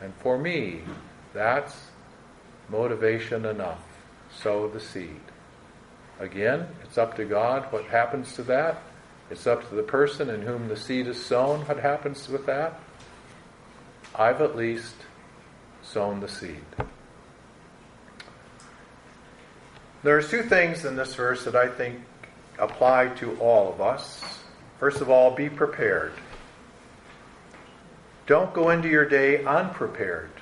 And 0.00 0.14
for 0.22 0.38
me, 0.38 0.80
that's 1.34 1.76
motivation 2.70 3.44
enough. 3.44 3.82
Sow 4.34 4.66
the 4.66 4.80
seed. 4.80 5.20
Again, 6.20 6.66
it's 6.84 6.96
up 6.96 7.16
to 7.16 7.26
God 7.26 7.70
what 7.70 7.84
happens 7.84 8.32
to 8.36 8.42
that. 8.44 8.82
It's 9.30 9.46
up 9.46 9.68
to 9.68 9.74
the 9.74 9.82
person 9.82 10.30
in 10.30 10.40
whom 10.40 10.68
the 10.68 10.76
seed 10.76 11.06
is 11.06 11.22
sown 11.22 11.66
what 11.66 11.78
happens 11.78 12.30
with 12.30 12.46
that. 12.46 12.80
I've 14.20 14.42
at 14.42 14.54
least 14.54 14.96
sown 15.82 16.20
the 16.20 16.28
seed. 16.28 16.60
There's 20.02 20.28
two 20.28 20.42
things 20.42 20.84
in 20.84 20.94
this 20.94 21.14
verse 21.14 21.46
that 21.46 21.56
I 21.56 21.68
think 21.68 22.02
apply 22.58 23.08
to 23.16 23.34
all 23.38 23.72
of 23.72 23.80
us. 23.80 24.22
First 24.78 25.00
of 25.00 25.08
all, 25.08 25.30
be 25.30 25.48
prepared. 25.48 26.12
Don't 28.26 28.52
go 28.52 28.68
into 28.68 28.90
your 28.90 29.06
day 29.06 29.42
unprepared. 29.42 30.32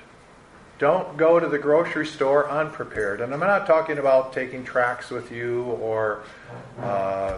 Don't 0.77 1.15
go 1.15 1.39
to 1.39 1.47
the 1.47 1.57
grocery 1.57 2.05
store 2.05 2.49
unprepared. 2.49 3.21
And 3.21 3.33
I'm 3.33 3.39
not 3.39 3.65
talking 3.65 3.97
about 3.97 4.33
taking 4.33 4.65
tracts 4.65 5.09
with 5.09 5.31
you 5.31 5.63
or 5.63 6.23
uh, 6.81 7.37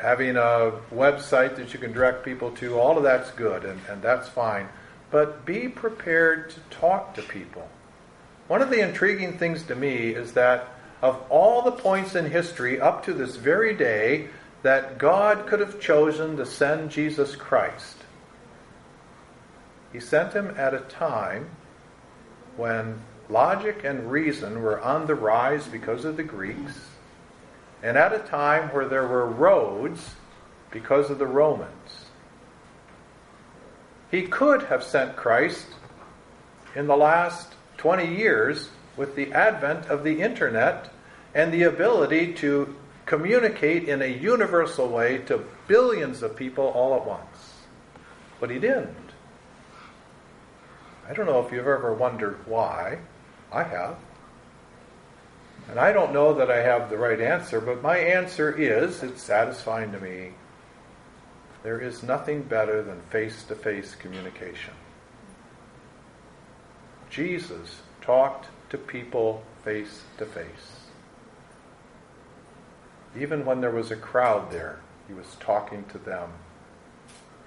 having 0.00 0.36
a 0.36 0.74
website 0.94 1.56
that 1.56 1.74
you 1.74 1.80
can 1.80 1.90
direct 1.90 2.24
people 2.24 2.52
to. 2.52 2.78
All 2.78 2.96
of 2.96 3.02
that's 3.02 3.32
good 3.32 3.64
and, 3.64 3.80
and 3.88 4.00
that's 4.00 4.28
fine. 4.28 4.68
But 5.16 5.46
be 5.46 5.66
prepared 5.66 6.50
to 6.50 6.60
talk 6.68 7.14
to 7.14 7.22
people. 7.22 7.66
One 8.48 8.60
of 8.60 8.68
the 8.68 8.86
intriguing 8.86 9.38
things 9.38 9.62
to 9.62 9.74
me 9.74 10.10
is 10.10 10.34
that 10.34 10.68
of 11.00 11.18
all 11.30 11.62
the 11.62 11.72
points 11.72 12.14
in 12.14 12.30
history 12.30 12.78
up 12.78 13.06
to 13.06 13.14
this 13.14 13.36
very 13.36 13.74
day 13.74 14.28
that 14.62 14.98
God 14.98 15.46
could 15.46 15.60
have 15.60 15.80
chosen 15.80 16.36
to 16.36 16.44
send 16.44 16.90
Jesus 16.90 17.34
Christ. 17.34 17.96
He 19.90 20.00
sent 20.00 20.34
him 20.34 20.54
at 20.58 20.74
a 20.74 20.80
time 20.80 21.48
when 22.58 23.00
logic 23.30 23.84
and 23.84 24.12
reason 24.12 24.60
were 24.60 24.82
on 24.82 25.06
the 25.06 25.14
rise 25.14 25.66
because 25.66 26.04
of 26.04 26.18
the 26.18 26.24
Greeks, 26.24 26.78
and 27.82 27.96
at 27.96 28.12
a 28.12 28.18
time 28.18 28.68
where 28.68 28.86
there 28.86 29.08
were 29.08 29.24
roads 29.24 30.10
because 30.70 31.08
of 31.08 31.18
the 31.18 31.26
Romans. 31.26 32.05
He 34.10 34.22
could 34.22 34.64
have 34.64 34.82
sent 34.82 35.16
Christ 35.16 35.66
in 36.74 36.86
the 36.86 36.96
last 36.96 37.54
20 37.78 38.14
years 38.14 38.70
with 38.96 39.16
the 39.16 39.32
advent 39.32 39.86
of 39.86 40.04
the 40.04 40.20
internet 40.20 40.90
and 41.34 41.52
the 41.52 41.64
ability 41.64 42.32
to 42.34 42.74
communicate 43.04 43.88
in 43.88 44.02
a 44.02 44.06
universal 44.06 44.88
way 44.88 45.18
to 45.18 45.44
billions 45.68 46.22
of 46.22 46.36
people 46.36 46.66
all 46.66 46.94
at 46.94 47.06
once. 47.06 47.62
But 48.40 48.50
he 48.50 48.58
didn't. 48.58 48.94
I 51.08 51.14
don't 51.14 51.26
know 51.26 51.44
if 51.44 51.52
you've 51.52 51.66
ever 51.66 51.94
wondered 51.94 52.46
why. 52.46 52.98
I 53.52 53.62
have. 53.62 53.96
And 55.70 55.78
I 55.78 55.92
don't 55.92 56.12
know 56.12 56.34
that 56.34 56.50
I 56.50 56.62
have 56.62 56.90
the 56.90 56.98
right 56.98 57.20
answer, 57.20 57.60
but 57.60 57.82
my 57.82 57.96
answer 57.96 58.52
is 58.52 59.02
it's 59.02 59.22
satisfying 59.22 59.92
to 59.92 60.00
me. 60.00 60.32
There 61.66 61.80
is 61.80 62.04
nothing 62.04 62.42
better 62.42 62.80
than 62.80 63.00
face 63.10 63.42
to 63.48 63.56
face 63.56 63.96
communication. 63.96 64.72
Jesus 67.10 67.82
talked 68.00 68.46
to 68.70 68.78
people 68.78 69.42
face 69.64 70.04
to 70.18 70.26
face. 70.26 70.84
Even 73.18 73.44
when 73.44 73.60
there 73.60 73.72
was 73.72 73.90
a 73.90 73.96
crowd 73.96 74.52
there, 74.52 74.78
he 75.08 75.14
was 75.14 75.26
talking 75.40 75.84
to 75.86 75.98
them. 75.98 76.30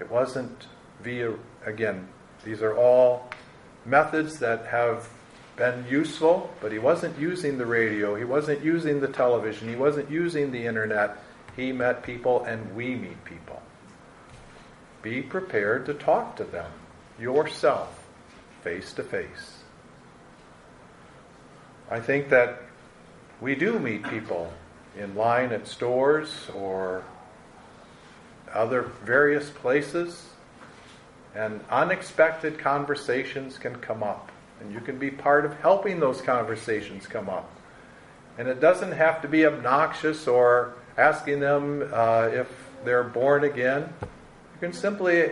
It 0.01 0.11
wasn't 0.11 0.67
via, 1.01 1.35
again, 1.65 2.09
these 2.43 2.61
are 2.61 2.75
all 2.75 3.29
methods 3.85 4.39
that 4.39 4.65
have 4.65 5.07
been 5.55 5.85
useful, 5.89 6.53
but 6.59 6.73
he 6.73 6.79
wasn't 6.79 7.17
using 7.17 7.57
the 7.57 7.65
radio, 7.65 8.15
he 8.15 8.25
wasn't 8.25 8.61
using 8.65 8.99
the 8.99 9.07
television, 9.07 9.69
he 9.69 9.77
wasn't 9.77 10.11
using 10.11 10.51
the 10.51 10.65
internet. 10.65 11.23
He 11.55 11.71
met 11.71 12.03
people 12.03 12.43
and 12.43 12.75
we 12.75 12.95
meet 12.95 13.23
people. 13.23 13.61
Be 15.01 15.21
prepared 15.21 15.85
to 15.85 15.93
talk 15.93 16.35
to 16.37 16.43
them 16.43 16.71
yourself, 17.19 18.07
face 18.63 18.93
to 18.93 19.03
face. 19.03 19.59
I 21.91 21.99
think 21.99 22.29
that 22.29 22.61
we 23.41 23.55
do 23.55 23.79
meet 23.79 24.03
people 24.03 24.53
in 24.97 25.15
line 25.15 25.51
at 25.51 25.67
stores 25.67 26.49
or 26.53 27.03
other 28.53 28.83
various 29.03 29.49
places, 29.49 30.29
and 31.35 31.61
unexpected 31.69 32.57
conversations 32.59 33.57
can 33.57 33.75
come 33.75 34.03
up. 34.03 34.31
And 34.59 34.73
you 34.73 34.81
can 34.81 34.97
be 34.97 35.09
part 35.09 35.45
of 35.45 35.53
helping 35.59 35.99
those 35.99 36.21
conversations 36.21 37.07
come 37.07 37.29
up. 37.29 37.49
And 38.37 38.47
it 38.47 38.59
doesn't 38.59 38.91
have 38.91 39.21
to 39.21 39.27
be 39.27 39.45
obnoxious 39.45 40.27
or 40.27 40.73
asking 40.97 41.39
them 41.39 41.89
uh, 41.93 42.29
if 42.31 42.49
they're 42.83 43.03
born 43.03 43.43
again. 43.43 43.93
You 44.59 44.67
can 44.67 44.73
simply 44.73 45.31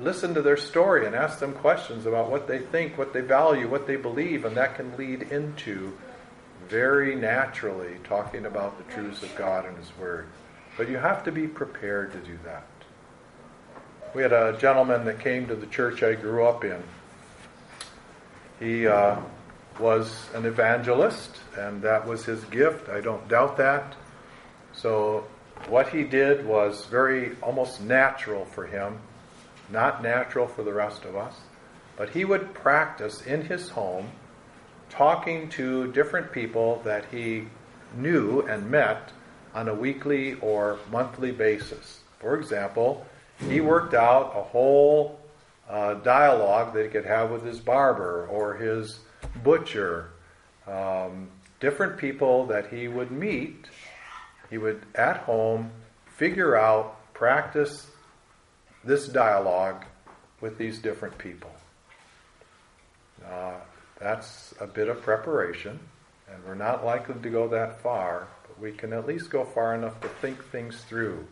listen 0.00 0.34
to 0.34 0.42
their 0.42 0.56
story 0.56 1.06
and 1.06 1.14
ask 1.14 1.38
them 1.38 1.52
questions 1.52 2.06
about 2.06 2.28
what 2.28 2.48
they 2.48 2.58
think, 2.58 2.98
what 2.98 3.12
they 3.12 3.20
value, 3.20 3.68
what 3.68 3.86
they 3.86 3.94
believe, 3.94 4.44
and 4.44 4.56
that 4.56 4.74
can 4.74 4.96
lead 4.96 5.22
into 5.22 5.96
very 6.68 7.14
naturally 7.14 7.98
talking 8.02 8.46
about 8.46 8.76
the 8.76 8.92
truths 8.92 9.22
of 9.22 9.32
God 9.36 9.64
and 9.64 9.76
His 9.76 9.96
Word. 9.96 10.26
But 10.76 10.88
you 10.88 10.96
have 10.96 11.22
to 11.24 11.30
be 11.30 11.46
prepared 11.46 12.10
to 12.14 12.18
do 12.18 12.36
that. 12.44 12.66
We 14.12 14.22
had 14.22 14.32
a 14.32 14.56
gentleman 14.58 15.04
that 15.04 15.20
came 15.20 15.46
to 15.46 15.54
the 15.54 15.66
church 15.66 16.02
I 16.02 16.14
grew 16.14 16.44
up 16.44 16.64
in. 16.64 16.82
He 18.58 18.88
uh, 18.88 19.20
was 19.78 20.28
an 20.34 20.46
evangelist, 20.46 21.36
and 21.56 21.80
that 21.82 22.06
was 22.06 22.24
his 22.24 22.42
gift. 22.46 22.88
I 22.88 23.00
don't 23.00 23.28
doubt 23.28 23.56
that. 23.58 23.94
So, 24.72 25.26
what 25.68 25.88
he 25.88 26.04
did 26.04 26.46
was 26.46 26.84
very 26.86 27.36
almost 27.42 27.80
natural 27.80 28.44
for 28.44 28.66
him 28.66 28.98
not 29.70 30.02
natural 30.02 30.46
for 30.46 30.62
the 30.62 30.72
rest 30.72 31.04
of 31.04 31.16
us. 31.16 31.34
But 31.96 32.10
he 32.10 32.24
would 32.24 32.54
practice 32.54 33.22
in 33.22 33.42
his 33.42 33.68
home 33.68 34.10
talking 34.90 35.48
to 35.50 35.92
different 35.92 36.32
people 36.32 36.80
that 36.84 37.04
he 37.10 37.46
knew 37.96 38.42
and 38.42 38.70
met 38.70 39.12
on 39.54 39.68
a 39.68 39.74
weekly 39.74 40.34
or 40.34 40.78
monthly 40.90 41.30
basis. 41.30 42.00
For 42.18 42.36
example, 42.36 43.06
he 43.48 43.60
worked 43.60 43.94
out 43.94 44.32
a 44.36 44.42
whole 44.42 45.20
uh, 45.68 45.94
dialogue 45.94 46.74
that 46.74 46.84
he 46.84 46.88
could 46.88 47.04
have 47.04 47.30
with 47.30 47.44
his 47.44 47.60
barber 47.60 48.26
or 48.26 48.54
his 48.54 49.00
butcher, 49.42 50.10
um, 50.66 51.28
different 51.60 51.96
people 51.96 52.46
that 52.46 52.68
he 52.68 52.88
would 52.88 53.10
meet. 53.10 53.66
He 54.54 54.58
would 54.58 54.82
at 54.94 55.16
home 55.16 55.72
figure 56.06 56.54
out, 56.54 57.12
practice 57.12 57.90
this 58.84 59.08
dialogue 59.08 59.84
with 60.40 60.58
these 60.58 60.78
different 60.78 61.18
people. 61.18 61.50
Uh, 63.26 63.54
that's 63.98 64.54
a 64.60 64.66
bit 64.68 64.86
of 64.86 65.02
preparation, 65.02 65.80
and 66.30 66.44
we're 66.44 66.54
not 66.54 66.84
likely 66.84 67.16
to 67.20 67.30
go 67.30 67.48
that 67.48 67.82
far, 67.82 68.28
but 68.46 68.60
we 68.60 68.70
can 68.70 68.92
at 68.92 69.08
least 69.08 69.28
go 69.28 69.44
far 69.44 69.74
enough 69.74 70.00
to 70.02 70.08
think 70.08 70.44
things 70.52 70.84
through, 70.84 71.26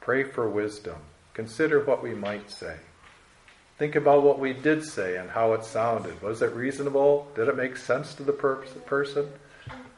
pray 0.00 0.24
for 0.24 0.48
wisdom, 0.48 0.96
consider 1.34 1.84
what 1.84 2.02
we 2.02 2.14
might 2.14 2.50
say. 2.50 2.76
Think 3.76 3.96
about 3.96 4.22
what 4.22 4.38
we 4.38 4.54
did 4.54 4.82
say 4.82 5.18
and 5.18 5.28
how 5.28 5.52
it 5.52 5.62
sounded. 5.62 6.22
Was 6.22 6.40
it 6.40 6.54
reasonable? 6.54 7.30
Did 7.34 7.48
it 7.48 7.56
make 7.58 7.76
sense 7.76 8.14
to 8.14 8.22
the 8.22 8.32
per- 8.32 8.64
person? 8.86 9.28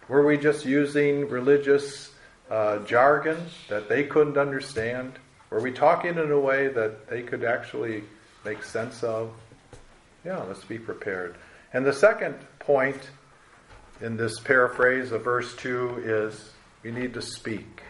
Were 0.08 0.26
we 0.26 0.36
just 0.36 0.66
using 0.66 1.28
religious 1.28 2.10
uh, 2.50 2.78
jargon 2.80 3.37
that 3.68 3.88
they 3.88 4.04
couldn't 4.04 4.38
understand? 4.38 5.12
Were 5.50 5.61
we 5.61 5.72
talking 5.72 6.18
in 6.18 6.30
a 6.30 6.38
way 6.38 6.68
that 6.68 7.08
they 7.08 7.22
could 7.22 7.44
actually 7.44 8.04
make 8.44 8.62
sense 8.62 9.02
of? 9.02 9.30
Yeah, 10.24 10.42
let's 10.42 10.64
be 10.64 10.78
prepared. 10.78 11.37
And 11.72 11.84
the 11.84 11.92
second 11.92 12.34
point 12.58 13.11
in 14.00 14.16
this 14.16 14.40
paraphrase 14.40 15.12
of 15.12 15.24
verse 15.24 15.54
2 15.56 16.02
is 16.04 16.52
we 16.82 16.90
need 16.90 17.14
to 17.14 17.22
speak. 17.22 17.82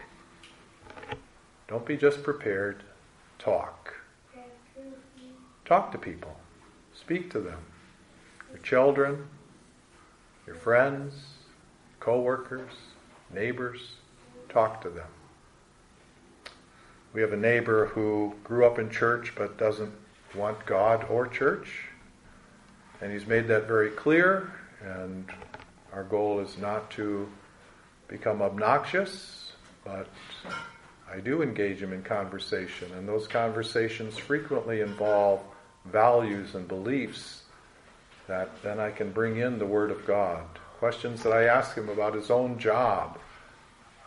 Don't 1.67 1.85
be 1.85 1.97
just 1.97 2.23
prepared, 2.23 2.83
talk. 3.37 3.93
Talk 5.65 5.91
to 5.91 5.99
people, 5.99 6.35
speak 6.95 7.29
to 7.31 7.39
them. 7.39 7.59
Your 8.49 8.59
children, 8.63 9.27
your 10.47 10.55
friends, 10.55 11.13
co 11.99 12.21
workers, 12.21 12.71
neighbors, 13.31 13.91
talk 14.49 14.81
to 14.81 14.89
them. 14.89 15.07
We 17.13 17.21
have 17.21 17.33
a 17.33 17.37
neighbor 17.37 17.87
who 17.87 18.35
grew 18.43 18.65
up 18.65 18.77
in 18.77 18.89
church 18.89 19.33
but 19.35 19.57
doesn't 19.57 19.91
want 20.35 20.65
God 20.65 21.05
or 21.09 21.27
church. 21.27 21.85
And 23.01 23.11
he's 23.11 23.25
made 23.25 23.47
that 23.47 23.67
very 23.67 23.89
clear. 23.89 24.51
And 24.83 25.25
our 25.93 26.03
goal 26.03 26.39
is 26.39 26.57
not 26.57 26.91
to 26.91 27.27
become 28.07 28.41
obnoxious, 28.41 29.53
but 29.83 30.07
I 31.11 31.19
do 31.19 31.41
engage 31.41 31.81
him 31.81 31.93
in 31.93 32.03
conversation. 32.03 32.91
And 32.93 33.07
those 33.07 33.27
conversations 33.27 34.17
frequently 34.17 34.81
involve 34.81 35.41
values 35.85 36.53
and 36.55 36.67
beliefs 36.67 37.43
that 38.27 38.61
then 38.61 38.79
I 38.79 38.91
can 38.91 39.11
bring 39.11 39.37
in 39.37 39.57
the 39.57 39.65
Word 39.65 39.89
of 39.89 40.05
God. 40.05 40.43
Questions 40.77 41.23
that 41.23 41.33
I 41.33 41.45
ask 41.45 41.75
him 41.75 41.89
about 41.89 42.13
his 42.13 42.29
own 42.29 42.59
job 42.59 43.17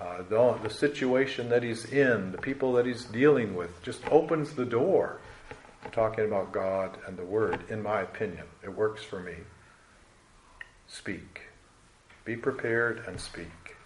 uh, 0.03 0.23
the, 0.29 0.59
the 0.65 0.71
situation 0.71 1.49
that 1.49 1.63
he's 1.63 1.85
in, 1.93 2.33
the 2.33 2.39
people 2.39 2.73
that 2.73 2.87
he's 2.87 3.05
dealing 3.05 3.55
with, 3.55 3.83
just 3.83 4.03
opens 4.11 4.53
the 4.53 4.65
door 4.65 5.19
to 5.85 5.91
talking 5.91 6.25
about 6.25 6.51
God 6.51 6.99
and 7.07 7.17
the 7.17 7.25
Word, 7.25 7.61
in 7.69 7.83
my 7.83 8.01
opinion. 8.01 8.45
It 8.65 8.71
works 8.77 9.03
for 9.05 9.21
me. 9.21 9.35
Speak. 10.89 11.43
Be 12.25 12.35
prepared 12.35 13.05
and 13.07 13.21
speak. 13.21 13.77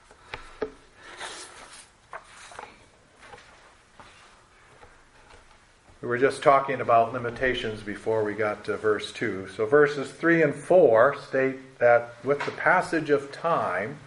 We 6.01 6.09
were 6.09 6.19
just 6.19 6.43
talking 6.43 6.81
about 6.81 7.13
limitations 7.13 7.83
before 7.83 8.25
we 8.25 8.33
got 8.35 8.65
to 8.67 8.77
verse 8.77 9.13
2. 9.13 9.49
So 9.55 9.67
verses 9.67 10.11
3 10.13 10.43
and 10.45 10.55
4 10.55 11.17
state 11.29 11.79
that 11.79 12.15
with 12.25 12.43
the 12.45 12.53
passage 12.53 13.11
of 13.11 13.33
time, 13.33 13.99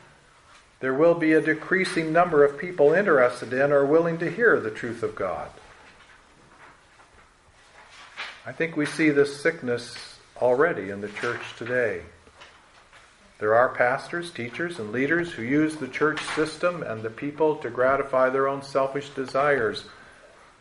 there 0.79 0.93
will 0.93 1.15
be 1.15 1.33
a 1.33 1.41
decreasing 1.41 2.13
number 2.13 2.45
of 2.45 2.57
people 2.57 2.93
interested 2.93 3.51
in 3.51 3.71
or 3.71 3.85
willing 3.85 4.17
to 4.19 4.31
hear 4.31 4.59
the 4.59 4.71
truth 4.71 5.03
of 5.03 5.15
God. 5.15 5.49
I 8.45 8.51
think 8.53 8.77
we 8.77 8.85
see 8.85 9.09
this 9.09 9.41
sickness 9.41 10.17
already 10.41 10.89
in 10.89 11.01
the 11.01 11.09
church 11.09 11.41
today. 11.57 12.01
There 13.39 13.55
are 13.55 13.69
pastors, 13.69 14.31
teachers, 14.31 14.79
and 14.79 14.91
leaders 14.91 15.31
who 15.31 15.43
use 15.43 15.75
the 15.75 15.87
church 15.87 16.21
system 16.35 16.83
and 16.83 17.01
the 17.01 17.09
people 17.09 17.55
to 17.57 17.69
gratify 17.69 18.29
their 18.29 18.47
own 18.47 18.61
selfish 18.61 19.09
desires. 19.09 19.85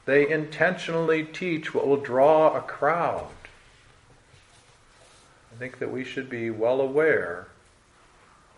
They 0.04 0.28
intentionally 0.28 1.24
teach 1.24 1.74
what 1.74 1.87
will 1.87 1.96
draw 1.96 2.57
a 2.57 2.61
crowd. 2.61 3.28
I 5.52 5.59
think 5.59 5.78
that 5.78 5.90
we 5.90 6.04
should 6.04 6.31
be 6.31 6.50
well 6.50 6.81
aware 6.81 7.48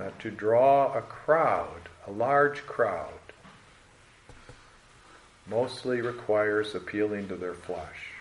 that 0.00 0.18
to 0.18 0.30
draw 0.30 0.92
a 0.96 1.02
crowd, 1.02 1.88
a 2.06 2.10
large 2.10 2.66
crowd, 2.66 3.12
mostly 5.46 6.00
requires 6.00 6.74
appealing 6.74 7.28
to 7.28 7.36
their 7.36 7.54
flesh. 7.54 8.12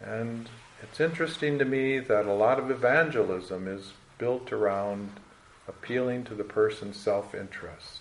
And 0.00 0.48
it's 0.82 1.00
interesting 1.00 1.58
to 1.58 1.64
me 1.64 2.00
that 2.00 2.26
a 2.26 2.32
lot 2.32 2.58
of 2.58 2.70
evangelism 2.70 3.68
is 3.68 3.92
built 4.18 4.52
around 4.52 5.10
appealing 5.68 6.24
to 6.24 6.34
the 6.34 6.44
person's 6.44 6.96
self 6.96 7.34
interest. 7.34 8.00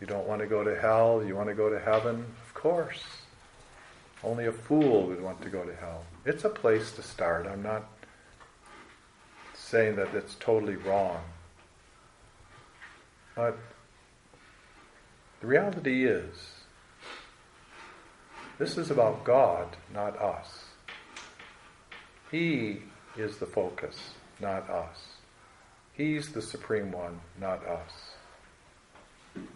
You 0.00 0.06
don't 0.06 0.26
want 0.26 0.40
to 0.40 0.46
go 0.46 0.62
to 0.62 0.78
hell, 0.80 1.22
you 1.24 1.34
want 1.34 1.48
to 1.48 1.54
go 1.54 1.68
to 1.68 1.78
heaven? 1.78 2.26
Of 2.46 2.54
course. 2.54 3.02
Only 4.22 4.46
a 4.46 4.52
fool 4.52 5.06
would 5.06 5.22
want 5.22 5.42
to 5.42 5.50
go 5.50 5.64
to 5.64 5.74
hell. 5.74 6.04
It's 6.24 6.44
a 6.44 6.48
place 6.48 6.92
to 6.92 7.02
start. 7.02 7.46
I'm 7.46 7.62
not 7.62 7.93
saying 9.64 9.96
that 9.96 10.14
it's 10.14 10.34
totally 10.36 10.76
wrong. 10.76 11.20
But 13.34 13.56
the 15.40 15.46
reality 15.46 16.06
is, 16.06 16.34
this 18.58 18.76
is 18.76 18.90
about 18.90 19.24
God, 19.24 19.76
not 19.92 20.20
us. 20.20 20.64
He 22.30 22.82
is 23.16 23.38
the 23.38 23.46
focus, 23.46 23.96
not 24.40 24.68
us. 24.68 24.98
He's 25.94 26.32
the 26.32 26.42
supreme 26.42 26.92
one, 26.92 27.20
not 27.40 27.64
us. 27.66 28.14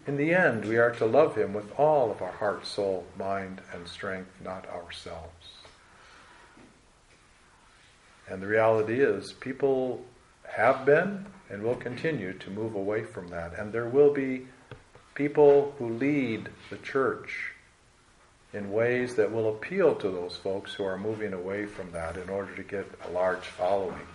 In 0.06 0.16
the 0.16 0.32
end, 0.32 0.64
we 0.64 0.76
are 0.78 0.90
to 0.92 1.04
love 1.04 1.36
him 1.36 1.52
with 1.52 1.70
all 1.78 2.10
of 2.10 2.22
our 2.22 2.32
heart, 2.32 2.66
soul, 2.66 3.04
mind, 3.18 3.60
and 3.72 3.86
strength, 3.86 4.30
not 4.42 4.68
ourselves. 4.68 5.57
And 8.30 8.42
the 8.42 8.46
reality 8.46 9.00
is, 9.00 9.32
people 9.32 10.04
have 10.48 10.84
been 10.84 11.26
and 11.50 11.62
will 11.62 11.76
continue 11.76 12.32
to 12.34 12.50
move 12.50 12.74
away 12.74 13.04
from 13.04 13.28
that. 13.28 13.58
And 13.58 13.72
there 13.72 13.88
will 13.88 14.12
be 14.12 14.46
people 15.14 15.74
who 15.78 15.88
lead 15.90 16.48
the 16.70 16.76
church 16.78 17.52
in 18.52 18.72
ways 18.72 19.14
that 19.16 19.30
will 19.30 19.50
appeal 19.50 19.94
to 19.94 20.10
those 20.10 20.36
folks 20.36 20.74
who 20.74 20.84
are 20.84 20.98
moving 20.98 21.32
away 21.32 21.66
from 21.66 21.90
that 21.92 22.16
in 22.16 22.28
order 22.28 22.54
to 22.54 22.62
get 22.62 22.86
a 23.06 23.10
large 23.10 23.44
following. 23.44 24.06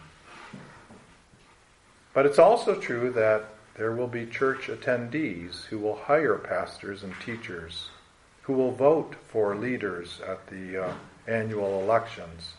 But 2.14 2.26
it's 2.26 2.40
also 2.40 2.76
true 2.76 3.12
that 3.12 3.46
there 3.76 3.92
will 3.92 4.08
be 4.08 4.26
church 4.26 4.68
attendees 4.68 5.66
who 5.66 5.80
will 5.80 5.96
hire 5.96 6.38
pastors 6.38 7.04
and 7.04 7.14
teachers, 7.26 7.90
who 8.44 8.54
will 8.54 8.72
vote 8.72 9.16
for 9.28 9.56
leaders 9.56 10.20
at 10.28 10.46
the 10.48 10.86
uh, 10.86 10.94
annual 11.28 11.82
elections 11.82 12.54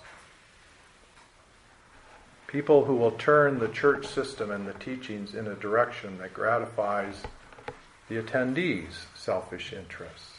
People 2.55 2.85
who 2.85 2.95
will 2.95 3.11
turn 3.11 3.59
the 3.59 3.67
church 3.67 4.07
system 4.07 4.53
and 4.53 4.65
the 4.65 4.75
teachings 4.75 5.35
in 5.35 5.49
a 5.49 5.57
direction 5.57 6.19
that 6.19 6.33
gratifies 6.33 7.21
the 8.09 8.23
attendees' 8.23 9.07
selfish 9.17 9.73
interests. 9.73 10.31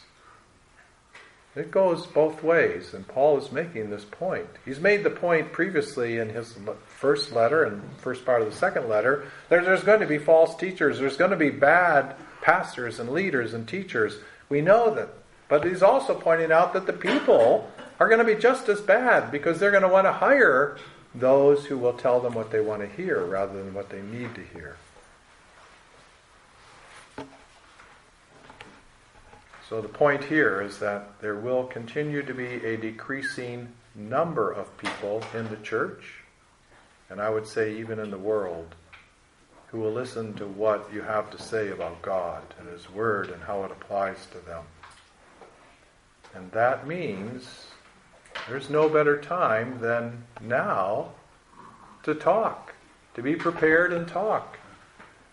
It 1.58 1.72
goes 1.72 2.06
both 2.06 2.42
ways, 2.42 2.94
and 2.94 3.06
Paul 3.06 3.38
is 3.38 3.52
making 3.52 3.90
this 3.90 4.06
point. 4.06 4.48
He's 4.64 4.80
made 4.80 5.04
the 5.04 5.10
point 5.10 5.52
previously 5.52 6.18
in 6.18 6.30
his 6.30 6.56
first 6.88 7.34
letter 7.34 7.66
and 7.66 7.84
first 7.98 8.26
part 8.26 8.42
of 8.42 8.50
the 8.50 8.56
second 8.56 8.88
letter 8.88 9.26
that 9.50 9.66
there's 9.66 9.84
going 9.84 10.00
to 10.00 10.08
be 10.08 10.18
false 10.18 10.56
teachers, 10.56 11.00
there's 11.00 11.18
going 11.18 11.32
to 11.32 11.36
be 11.36 11.50
bad 11.50 12.16
pastors 12.42 12.98
and 12.98 13.10
leaders 13.10 13.54
and 13.54 13.68
teachers. 13.68 14.20
We 14.48 14.62
know 14.62 14.96
that. 14.96 15.10
But 15.50 15.66
he's 15.66 15.84
also 15.84 16.16
pointing 16.16 16.54
out 16.54 16.72
that 16.72 16.86
the 16.86 16.94
people 16.94 17.70
are 18.00 18.08
going 18.08 18.26
to 18.26 18.36
be 18.36 18.40
just 18.40 18.70
as 18.70 18.80
bad 18.80 19.32
because 19.32 19.60
they're 19.60 19.72
going 19.72 19.84
to 19.84 19.90
want 19.90 20.08
to 20.08 20.14
hire 20.14 20.78
those 21.16 21.66
who 21.66 21.78
will 21.78 21.94
tell 21.94 22.20
them 22.20 22.34
what 22.34 22.52
they 22.52 22.60
want 22.60 22.82
to 22.82 22.88
hear 22.88 23.24
rather 23.26 23.64
than 23.64 23.74
what 23.74 23.90
they 23.90 24.02
need 24.02 24.36
to 24.36 24.42
hear. 24.42 24.78
So 29.70 29.82
the 29.82 29.88
point 29.88 30.24
here 30.24 30.62
is 30.62 30.78
that 30.80 31.20
there 31.22 31.36
will 31.36 31.64
continue 31.64 32.22
to 32.22 32.34
be 32.34 32.64
a 32.64 32.78
decreasing 32.78 33.70
number 33.96 34.52
of 34.52 34.78
people 34.78 35.24
in 35.34 35.50
the 35.50 35.56
church, 35.58 36.22
and 37.10 37.20
I 37.20 37.30
would 37.30 37.48
say 37.48 37.76
even 37.78 37.98
in 38.00 38.12
the 38.12 38.18
world, 38.18 38.76
who 39.68 39.80
will 39.80 39.92
listen 39.92 40.34
to 40.36 40.46
what 40.46 40.94
you 40.94 41.02
have 41.02 41.32
to 41.32 41.42
say 41.42 41.72
about 41.72 42.02
God 42.02 42.44
and 42.60 42.70
His 42.70 42.90
Word 42.92 43.30
and 43.30 43.42
how 43.42 43.64
it 43.64 43.72
applies 43.72 44.28
to 44.28 44.38
them. 44.46 44.64
And 46.36 46.52
that 46.52 46.86
means 46.86 47.68
there's 48.48 48.70
no 48.70 48.90
better 48.90 49.20
time 49.20 49.80
than 49.80 50.24
now 50.42 51.10
to 52.04 52.14
talk, 52.14 52.74
to 53.16 53.22
be 53.22 53.36
prepared 53.36 53.92
and 53.92 54.08
talk. 54.08 54.58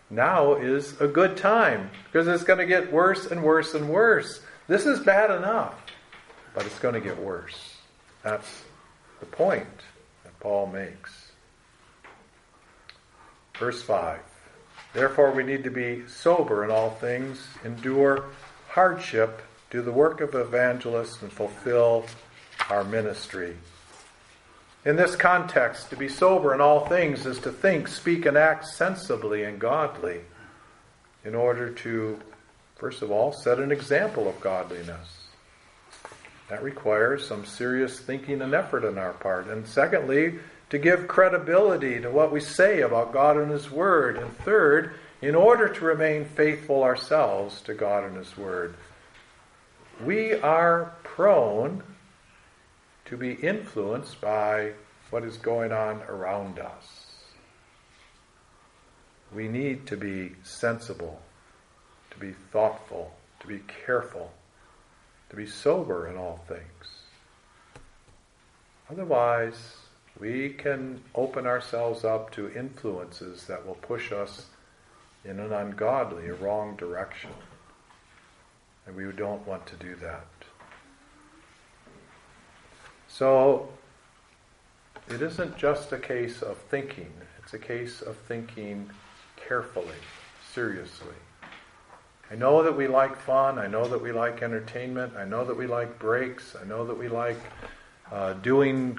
Now 0.09 0.55
is 0.55 0.99
a 1.01 1.07
good 1.07 1.37
time 1.37 1.89
because 2.05 2.27
it's 2.27 2.43
going 2.43 2.59
to 2.59 2.65
get 2.65 2.91
worse 2.91 3.25
and 3.25 3.43
worse 3.43 3.73
and 3.73 3.89
worse. 3.89 4.41
This 4.67 4.85
is 4.85 4.99
bad 4.99 5.31
enough, 5.31 5.75
but 6.53 6.65
it's 6.65 6.79
going 6.79 6.93
to 6.93 7.01
get 7.01 7.19
worse. 7.19 7.77
That's 8.23 8.63
the 9.19 9.25
point 9.25 9.67
that 10.23 10.39
Paul 10.39 10.67
makes. 10.67 11.31
Verse 13.57 13.81
5 13.81 14.19
Therefore, 14.93 15.31
we 15.31 15.43
need 15.43 15.63
to 15.63 15.71
be 15.71 16.03
sober 16.07 16.63
in 16.63 16.69
all 16.69 16.91
things, 16.91 17.47
endure 17.65 18.25
hardship, 18.69 19.41
do 19.71 19.81
the 19.81 19.91
work 19.91 20.21
of 20.21 20.35
evangelists, 20.35 21.21
and 21.21 21.31
fulfill 21.31 22.05
our 22.69 22.83
ministry. 22.83 23.55
In 24.85 24.95
this 24.97 25.15
context, 25.15 25.89
to 25.91 25.95
be 25.95 26.09
sober 26.09 26.53
in 26.53 26.59
all 26.59 26.87
things 26.87 27.25
is 27.25 27.39
to 27.39 27.51
think, 27.51 27.87
speak, 27.87 28.25
and 28.25 28.37
act 28.37 28.65
sensibly 28.65 29.43
and 29.43 29.59
godly 29.59 30.21
in 31.23 31.35
order 31.35 31.69
to, 31.69 32.19
first 32.75 33.01
of 33.01 33.09
all, 33.09 33.31
set 33.31 33.59
an 33.59 33.71
example 33.71 34.27
of 34.27 34.39
godliness. 34.41 35.23
That 36.49 36.61
requires 36.61 37.25
some 37.25 37.45
serious 37.45 37.99
thinking 37.99 38.41
and 38.41 38.53
effort 38.53 38.83
on 38.83 38.97
our 38.97 39.13
part. 39.13 39.47
And 39.47 39.65
secondly, 39.65 40.39
to 40.69 40.77
give 40.77 41.07
credibility 41.07 42.01
to 42.01 42.09
what 42.09 42.31
we 42.31 42.41
say 42.41 42.81
about 42.81 43.13
God 43.13 43.37
and 43.37 43.51
His 43.51 43.71
Word. 43.71 44.17
And 44.17 44.35
third, 44.39 44.93
in 45.21 45.35
order 45.35 45.69
to 45.69 45.85
remain 45.85 46.25
faithful 46.25 46.83
ourselves 46.83 47.61
to 47.61 47.73
God 47.73 48.03
and 48.03 48.17
His 48.17 48.35
Word. 48.37 48.75
We 50.03 50.33
are 50.33 50.91
prone 51.03 51.83
to 53.13 53.17
be 53.17 53.33
influenced 53.33 54.19
by 54.21 54.71
what 55.11 55.23
is 55.23 55.37
going 55.37 55.71
on 55.71 56.01
around 56.09 56.57
us. 56.57 57.05
We 59.31 59.47
need 59.47 59.85
to 59.85 59.97
be 59.97 60.31
sensible, 60.41 61.21
to 62.09 62.17
be 62.17 62.33
thoughtful, 62.51 63.13
to 63.41 63.45
be 63.47 63.59
careful, 63.85 64.31
to 65.29 65.35
be 65.35 65.45
sober 65.45 66.07
in 66.07 66.17
all 66.17 66.43
things. 66.47 67.03
Otherwise, 68.89 69.75
we 70.19 70.49
can 70.49 70.99
open 71.13 71.45
ourselves 71.45 72.03
up 72.03 72.31
to 72.31 72.51
influences 72.51 73.45
that 73.45 73.63
will 73.63 73.75
push 73.75 74.11
us 74.11 74.47
in 75.23 75.39
an 75.39 75.53
ungodly, 75.53 76.31
wrong 76.31 76.75
direction. 76.77 77.29
And 78.87 78.95
we 78.95 79.03
don't 79.11 79.45
want 79.45 79.67
to 79.67 79.75
do 79.75 79.93
that. 79.97 80.25
So 83.13 83.69
it 85.07 85.21
isn't 85.21 85.55
just 85.55 85.91
a 85.91 85.99
case 85.99 86.41
of 86.41 86.57
thinking, 86.57 87.13
it's 87.37 87.53
a 87.53 87.59
case 87.59 88.01
of 88.01 88.17
thinking 88.17 88.89
carefully, 89.35 90.01
seriously. 90.51 91.13
I 92.31 92.35
know 92.35 92.63
that 92.63 92.75
we 92.75 92.87
like 92.87 93.15
fun, 93.15 93.59
I 93.59 93.67
know 93.67 93.87
that 93.87 94.01
we 94.01 94.11
like 94.11 94.41
entertainment, 94.41 95.15
I 95.15 95.25
know 95.25 95.45
that 95.45 95.55
we 95.55 95.67
like 95.67 95.99
breaks, 95.99 96.55
I 96.59 96.65
know 96.65 96.87
that 96.87 96.97
we 96.97 97.07
like 97.07 97.37
uh, 98.11 98.33
doing 98.33 98.97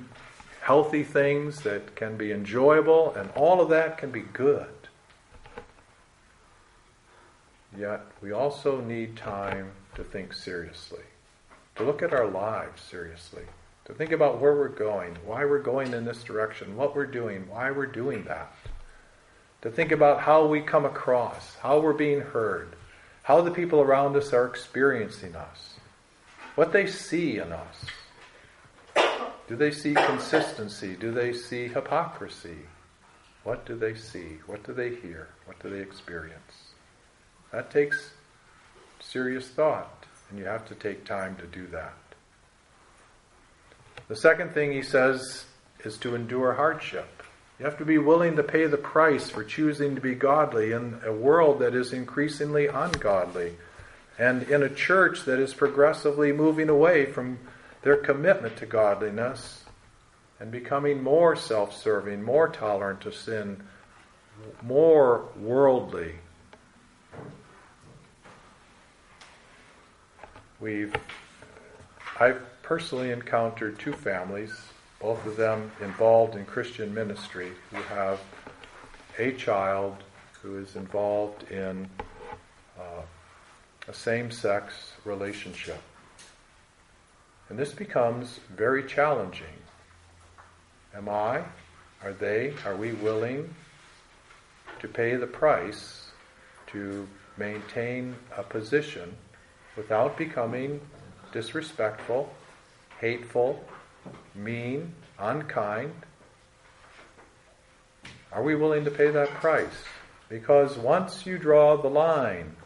healthy 0.61 1.03
things 1.03 1.63
that 1.63 1.97
can 1.97 2.17
be 2.17 2.31
enjoyable, 2.31 3.13
and 3.17 3.29
all 3.35 3.61
of 3.61 3.69
that 3.71 3.99
can 3.99 4.13
be 4.13 4.23
good. 4.33 4.69
Yet 7.77 8.03
we 8.23 8.31
also 8.31 8.81
need 8.81 9.17
time 9.17 9.73
to 9.97 10.05
think 10.05 10.35
seriously, 10.35 11.03
to 11.75 11.83
look 11.83 12.01
at 12.01 12.13
our 12.13 12.29
lives 12.29 12.81
seriously 12.81 13.43
to 13.85 13.95
think 13.95 14.13
about 14.13 14.41
where 14.41 14.57
we're 14.57 14.69
going, 14.69 15.17
why 15.25 15.45
we're 15.45 15.59
going 15.59 15.93
in 15.93 16.05
this 16.05 16.23
direction, 16.23 16.77
what 16.77 16.97
we're 16.97 17.07
doing, 17.07 17.47
why 17.49 17.71
we're 17.71 17.87
doing 17.87 18.25
that. 18.25 18.55
To 19.63 19.71
think 19.71 19.93
about 19.93 20.21
how 20.21 20.47
we 20.47 20.61
come 20.61 20.85
across, 20.85 21.57
how 21.57 21.81
we're 21.81 21.93
being 21.93 22.21
heard, 22.21 22.77
how 23.23 23.41
the 23.41 23.51
people 23.51 23.81
around 23.81 24.17
us 24.17 24.33
are 24.33 24.47
experiencing 24.47 25.35
us, 25.35 25.75
what 26.55 26.73
they 26.73 26.87
see 26.87 27.39
in 27.39 27.53
us. 27.53 27.85
Do 29.49 29.57
they 29.57 29.71
see 29.71 29.95
consistency? 29.95 30.97
Do 30.97 31.13
they 31.13 31.35
see 31.35 31.69
hypocrisy? 31.69 32.59
What 33.43 33.67
do 33.67 33.77
they 33.77 33.95
see? 33.95 34.39
What 34.47 34.65
do 34.65 34.73
they 34.73 34.95
hear? 34.95 35.29
What 35.45 35.63
do 35.63 35.69
they 35.69 35.81
experience? 35.81 36.73
That 37.53 37.71
takes 37.71 38.13
serious 39.01 39.49
thought, 39.49 40.07
and 40.31 40.39
you 40.39 40.47
have 40.47 40.67
to 40.69 40.75
take 40.75 41.05
time 41.05 41.37
to 41.37 41.47
do 41.47 41.67
that. 41.69 41.93
The 44.09 44.17
second 44.17 44.53
thing 44.53 44.73
he 44.73 44.83
says 44.83 45.45
is 45.85 45.97
to 45.99 46.15
endure 46.15 46.55
hardship. 46.55 47.23
You 47.59 47.65
have 47.67 47.79
to 47.79 47.85
be 47.85 47.99
willing 47.99 48.37
to 48.37 48.43
pay 48.43 48.67
the 48.67 48.77
price 48.77 49.31
for 49.31 49.45
choosing 49.45 49.95
to 49.95 50.01
be 50.01 50.15
godly 50.15 50.73
in 50.73 51.01
a 51.05 51.13
world 51.13 51.61
that 51.61 51.75
is 51.75 51.93
increasingly 51.93 52.67
ungodly 52.67 53.55
and 54.19 54.43
in 54.45 54.63
a 54.63 54.69
church 54.69 55.25
that 55.25 55.39
is 55.39 55.55
progressively 55.55 56.33
moving 56.33 56.69
away 56.69 57.07
from 57.07 57.39
their 57.83 57.97
commitment 57.97 58.57
to 58.57 58.67
godliness 58.67 59.65
and 60.41 60.51
becoming 60.51 61.03
more 61.03 61.37
self 61.37 61.77
serving, 61.77 62.23
more 62.23 62.49
tolerant 62.49 63.01
to 63.03 63.13
sin, 63.13 63.63
more 64.63 65.29
worldly. 65.37 66.15
We've, 70.61 70.95
I've 72.19 72.41
personally 72.65 73.11
encountered 73.11 73.79
two 73.79 73.93
families, 73.93 74.51
both 74.99 75.25
of 75.27 75.37
them 75.37 75.71
involved 75.83 76.35
in 76.35 76.47
Christian 76.47 76.93
ministry, 76.95 77.53
who 77.71 77.77
have 77.83 78.19
a 79.19 79.33
child 79.33 79.97
who 80.43 80.59
is 80.59 80.75
involved 80.75 81.51
in 81.51 81.87
uh, 82.79 83.03
a 83.87 83.95
same 83.95 84.31
sex 84.31 84.93
relationship. 85.05 85.81
And 87.51 87.59
this 87.59 87.73
becomes 87.73 88.41
very 88.57 88.83
challenging. 88.83 89.47
Am 90.97 91.09
I? 91.09 91.43
Are 92.03 92.15
they? 92.15 92.55
Are 92.65 92.77
we 92.77 92.93
willing 92.93 93.55
to 94.81 94.89
pay 94.89 95.17
the 95.17 95.27
price 95.27 96.09
to 96.69 97.07
maintain 97.37 98.17
a 98.37 98.43
position 98.43 99.15
without 99.77 100.17
becoming 100.17 100.81
disrespectful, 101.33 102.33
hateful, 103.05 103.63
mean, 104.35 104.95
unkind? 105.19 105.93
Are 108.33 108.43
we 108.43 108.55
willing 108.55 108.87
to 108.87 108.91
pay 108.91 109.11
that 109.11 109.29
price? 109.29 109.85
Because 110.31 110.79
once 110.79 111.27
you 111.27 111.37
draw 111.37 111.77
the 111.77 111.91
line, 111.91 112.57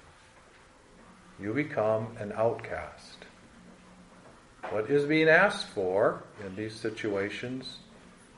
you 1.41 1.53
become 1.53 2.17
an 2.21 2.33
outcast. 2.37 3.17
What 4.71 4.89
is 4.89 5.07
being 5.07 5.29
asked 5.29 5.67
for 5.67 6.23
in 6.47 6.55
these 6.55 6.75
situations 6.75 7.79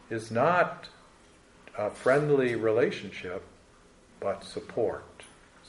is 0.09 0.31
not 0.31 0.89
a 1.77 1.91
friendly 1.91 2.55
relationship, 2.55 3.43
but 4.21 4.43
support. 4.43 5.05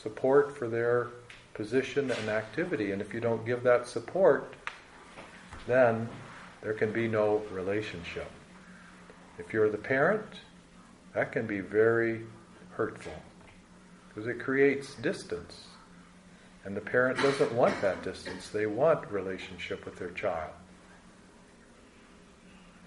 Support 0.02 0.58
for 0.58 0.70
their 0.70 1.10
position 1.54 2.10
and 2.10 2.30
activity. 2.30 2.94
And 2.94 3.02
if 3.02 3.14
you 3.14 3.20
don't 3.20 3.46
give 3.46 3.64
that 3.64 3.86
support, 3.86 4.54
then 5.68 6.10
there 6.62 6.74
can 6.74 6.92
be 6.92 7.08
no 7.08 7.42
relationship. 7.52 8.30
If 9.38 9.54
you're 9.54 9.70
the 9.70 9.78
parent, 9.78 10.26
that 11.14 11.32
can 11.32 11.48
be 11.48 11.60
very 11.60 12.22
hurtful 12.72 13.14
because 14.08 14.28
it 14.28 14.40
creates 14.40 14.96
distance. 14.96 15.66
And 16.64 16.78
the 16.78 16.82
parent 16.82 17.18
doesn't 17.18 17.52
want 17.54 17.80
that 17.82 18.04
distance. 18.04 18.50
They 18.50 18.68
want 18.68 19.12
relationship 19.12 19.84
with 19.86 19.96
their 19.98 20.12
child. 20.12 20.52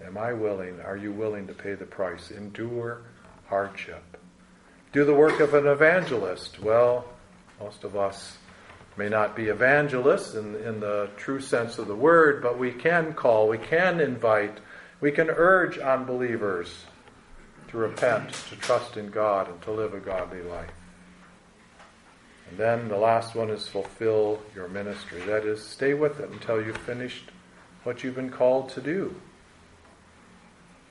Am 0.05 0.17
I 0.17 0.33
willing? 0.33 0.79
Are 0.81 0.97
you 0.97 1.11
willing 1.11 1.47
to 1.47 1.53
pay 1.53 1.73
the 1.73 1.85
price? 1.85 2.31
Endure 2.31 3.01
hardship. 3.47 4.03
Do 4.93 5.03
the 5.03 5.13
work 5.13 5.39
of 5.39 5.53
an 5.53 5.67
evangelist. 5.67 6.61
Well, 6.61 7.05
most 7.59 7.83
of 7.83 7.95
us 7.97 8.37
may 8.97 9.09
not 9.09 9.35
be 9.35 9.45
evangelists 9.45 10.35
in, 10.35 10.55
in 10.55 10.79
the 10.79 11.09
true 11.17 11.39
sense 11.39 11.77
of 11.77 11.87
the 11.87 11.95
word, 11.95 12.41
but 12.41 12.57
we 12.57 12.71
can 12.71 13.13
call, 13.13 13.47
we 13.47 13.57
can 13.57 13.99
invite, 13.99 14.59
we 15.01 15.11
can 15.11 15.29
urge 15.29 15.77
unbelievers 15.77 16.85
to 17.67 17.77
repent, 17.77 18.31
to 18.49 18.55
trust 18.55 18.95
in 18.95 19.09
God, 19.09 19.49
and 19.49 19.61
to 19.63 19.71
live 19.71 19.93
a 19.93 19.99
godly 19.99 20.41
life. 20.41 20.71
And 22.49 22.57
then 22.57 22.87
the 22.87 22.97
last 22.97 23.35
one 23.35 23.49
is 23.49 23.67
fulfill 23.67 24.39
your 24.53 24.67
ministry. 24.67 25.19
That 25.21 25.45
is, 25.45 25.61
stay 25.63 25.93
with 25.93 26.19
it 26.19 26.29
until 26.29 26.63
you've 26.63 26.77
finished 26.77 27.31
what 27.83 28.03
you've 28.03 28.15
been 28.15 28.29
called 28.29 28.69
to 28.69 28.81
do, 28.81 29.15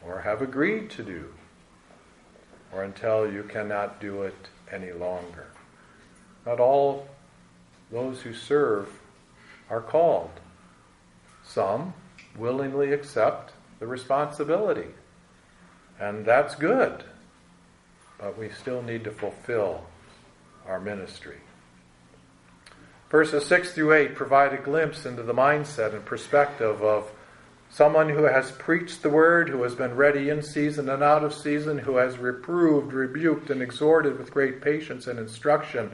or 0.04 0.20
have 0.20 0.42
agreed 0.42 0.90
to 0.90 1.02
do, 1.02 1.32
or 2.72 2.82
until 2.82 3.32
you 3.32 3.44
cannot 3.44 4.00
do 4.00 4.22
it 4.22 4.48
any 4.70 4.92
longer. 4.92 5.46
Not 6.44 6.60
all 6.60 7.08
those 7.94 8.20
who 8.20 8.34
serve 8.34 8.88
are 9.70 9.80
called. 9.80 10.30
Some 11.46 11.94
willingly 12.36 12.92
accept 12.92 13.52
the 13.78 13.86
responsibility, 13.86 14.88
and 16.00 16.26
that's 16.26 16.56
good, 16.56 17.04
but 18.18 18.36
we 18.36 18.50
still 18.50 18.82
need 18.82 19.04
to 19.04 19.12
fulfill 19.12 19.86
our 20.66 20.80
ministry. 20.80 21.36
Verses 23.10 23.46
6 23.46 23.72
through 23.72 23.92
8 23.92 24.14
provide 24.16 24.52
a 24.52 24.58
glimpse 24.60 25.06
into 25.06 25.22
the 25.22 25.32
mindset 25.32 25.94
and 25.94 26.04
perspective 26.04 26.82
of 26.82 27.12
someone 27.70 28.08
who 28.08 28.24
has 28.24 28.50
preached 28.50 29.02
the 29.02 29.10
word, 29.10 29.48
who 29.48 29.62
has 29.62 29.76
been 29.76 29.94
ready 29.94 30.30
in 30.30 30.42
season 30.42 30.88
and 30.88 31.02
out 31.02 31.22
of 31.22 31.32
season, 31.32 31.78
who 31.78 31.96
has 31.96 32.18
reproved, 32.18 32.92
rebuked, 32.92 33.50
and 33.50 33.62
exhorted 33.62 34.18
with 34.18 34.32
great 34.32 34.60
patience 34.60 35.06
and 35.06 35.20
instruction, 35.20 35.92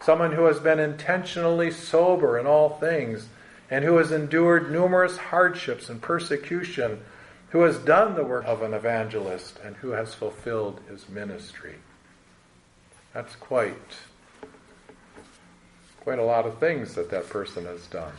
someone 0.00 0.32
who 0.32 0.44
has 0.44 0.58
been 0.58 0.78
intentionally 0.78 1.70
sober 1.70 2.38
in 2.38 2.46
all 2.46 2.70
things, 2.70 3.28
and 3.70 3.84
who 3.84 3.96
has 3.98 4.10
endured 4.10 4.72
numerous 4.72 5.16
hardships 5.16 5.88
and 5.88 6.02
persecution, 6.02 7.00
who 7.50 7.60
has 7.62 7.78
done 7.78 8.14
the 8.14 8.24
work 8.24 8.44
of 8.46 8.62
an 8.62 8.74
evangelist, 8.74 9.58
and 9.64 9.76
who 9.76 9.90
has 9.90 10.14
fulfilled 10.14 10.80
his 10.88 11.08
ministry. 11.08 11.76
That's 13.12 13.36
quite 13.36 13.76
quite 16.00 16.18
a 16.18 16.24
lot 16.24 16.46
of 16.46 16.58
things 16.58 16.94
that 16.94 17.10
that 17.10 17.28
person 17.28 17.66
has 17.66 17.86
done. 17.88 18.12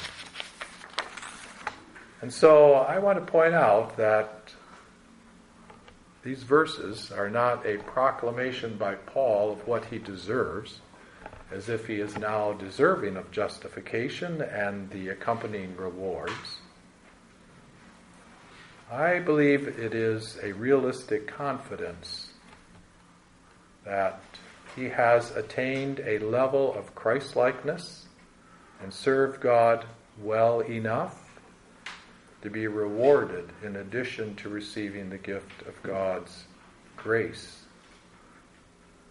And 2.22 2.32
so 2.32 2.74
I 2.74 3.00
want 3.00 3.18
to 3.20 3.32
point 3.32 3.56
out 3.56 3.98
that 3.98 4.54
these 6.24 6.44
verses 6.44 7.12
are 7.12 7.30
not 7.30 7.66
a 7.66 7.78
proclamation 7.78 8.78
by 8.78 8.94
Paul 8.94 9.52
of 9.52 9.68
what 9.68 9.86
he 9.86 9.98
deserves, 9.98 10.80
as 11.52 11.70
if 11.70 11.88
he 11.88 11.96
is 11.96 12.18
now 12.18 12.54
deserving 12.54 13.18
of 13.18 13.32
justification 13.32 14.42
and 14.42 14.90
the 14.90 15.10
accompanying 15.10 15.76
rewards. 15.76 16.60
I 18.92 19.20
believe 19.20 19.68
it 19.68 19.94
is 19.94 20.38
a 20.44 20.52
realistic 20.54 21.28
confidence 21.28 22.34
that 23.86 24.22
he 24.76 24.90
has 24.90 25.32
attained 25.32 26.02
a 26.06 26.20
level 26.20 26.74
of 26.74 26.96
Christlikeness 26.96 28.06
and 28.82 28.94
served 28.94 29.42
God 29.42 29.86
well 30.22 30.62
enough 30.62 31.18
to 32.42 32.50
be 32.50 32.68
rewarded 32.68 33.50
in 33.64 33.76
addition 33.78 34.36
to 34.36 34.50
receiving 34.50 35.10
the 35.10 35.18
gift 35.18 35.62
of 35.68 35.82
God's 35.84 36.46
grace, 36.98 37.64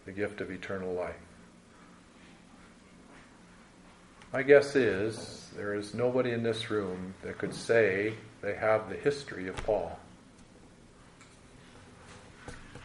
the 0.04 0.12
gift 0.12 0.40
of 0.40 0.50
eternal 0.50 0.92
life. 0.92 1.14
My 4.32 4.44
guess 4.44 4.76
is 4.76 5.48
there 5.56 5.74
is 5.74 5.92
nobody 5.92 6.30
in 6.30 6.44
this 6.44 6.70
room 6.70 7.14
that 7.22 7.36
could 7.36 7.52
say 7.52 8.14
they 8.42 8.54
have 8.54 8.88
the 8.88 8.94
history 8.94 9.48
of 9.48 9.56
Paul. 9.64 9.98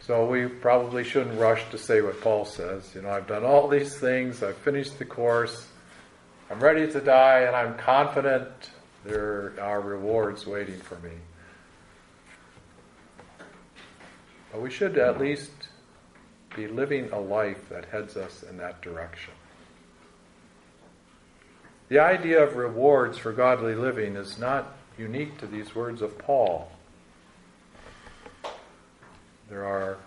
So 0.02 0.26
we 0.26 0.48
probably 0.48 1.04
shouldn't 1.04 1.40
rush 1.40 1.64
to 1.70 1.78
say 1.78 2.02
what 2.02 2.20
Paul 2.22 2.46
says. 2.46 2.92
You 2.96 3.04
know, 3.04 3.12
I've 3.12 3.28
done 3.28 3.44
all 3.44 3.68
these 3.68 3.96
things, 3.96 4.42
I've 4.42 4.58
finished 4.58 4.98
the 4.98 5.06
course, 5.06 5.68
I'm 6.50 6.60
ready 6.60 6.92
to 6.92 7.00
die, 7.00 7.42
and 7.42 7.56
I'm 7.56 7.78
confident 7.78 8.50
there 9.04 9.54
are 9.62 9.82
rewards 9.82 10.48
waiting 10.48 10.80
for 10.80 10.96
me. 10.96 11.12
But 14.52 14.62
we 14.62 14.72
should 14.72 14.98
at 14.98 15.20
least 15.20 15.52
be 16.56 16.68
living 16.68 17.12
a 17.12 17.20
life 17.20 17.70
that 17.70 17.86
heads 17.86 18.18
us 18.18 18.42
in 18.42 18.58
that 18.58 18.82
direction. 18.82 19.34
The 21.88 22.00
idea 22.00 22.42
of 22.42 22.56
rewards 22.56 23.20
for 23.20 23.32
godly 23.32 23.76
living 23.76 24.16
is 24.16 24.40
not 24.40 24.76
unique 24.98 25.38
to 25.38 25.46
these 25.46 25.76
words 25.76 26.02
of 26.02 26.18
Paul. 26.18 26.72
There 29.50 29.64
are 29.64 29.98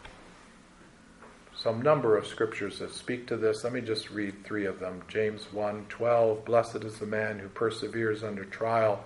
some 1.56 1.80
number 1.80 2.16
of 2.16 2.26
scriptures 2.26 2.80
that 2.80 2.92
speak 2.92 3.28
to 3.28 3.36
this. 3.36 3.62
Let 3.62 3.72
me 3.72 3.80
just 3.80 4.10
read 4.10 4.44
three 4.44 4.66
of 4.66 4.80
them. 4.80 5.02
James 5.06 5.52
1:12, 5.52 6.44
"Blessed 6.44 6.82
is 6.82 6.98
the 6.98 7.06
man 7.06 7.38
who 7.38 7.48
perseveres 7.48 8.24
under 8.24 8.44
trial, 8.44 9.04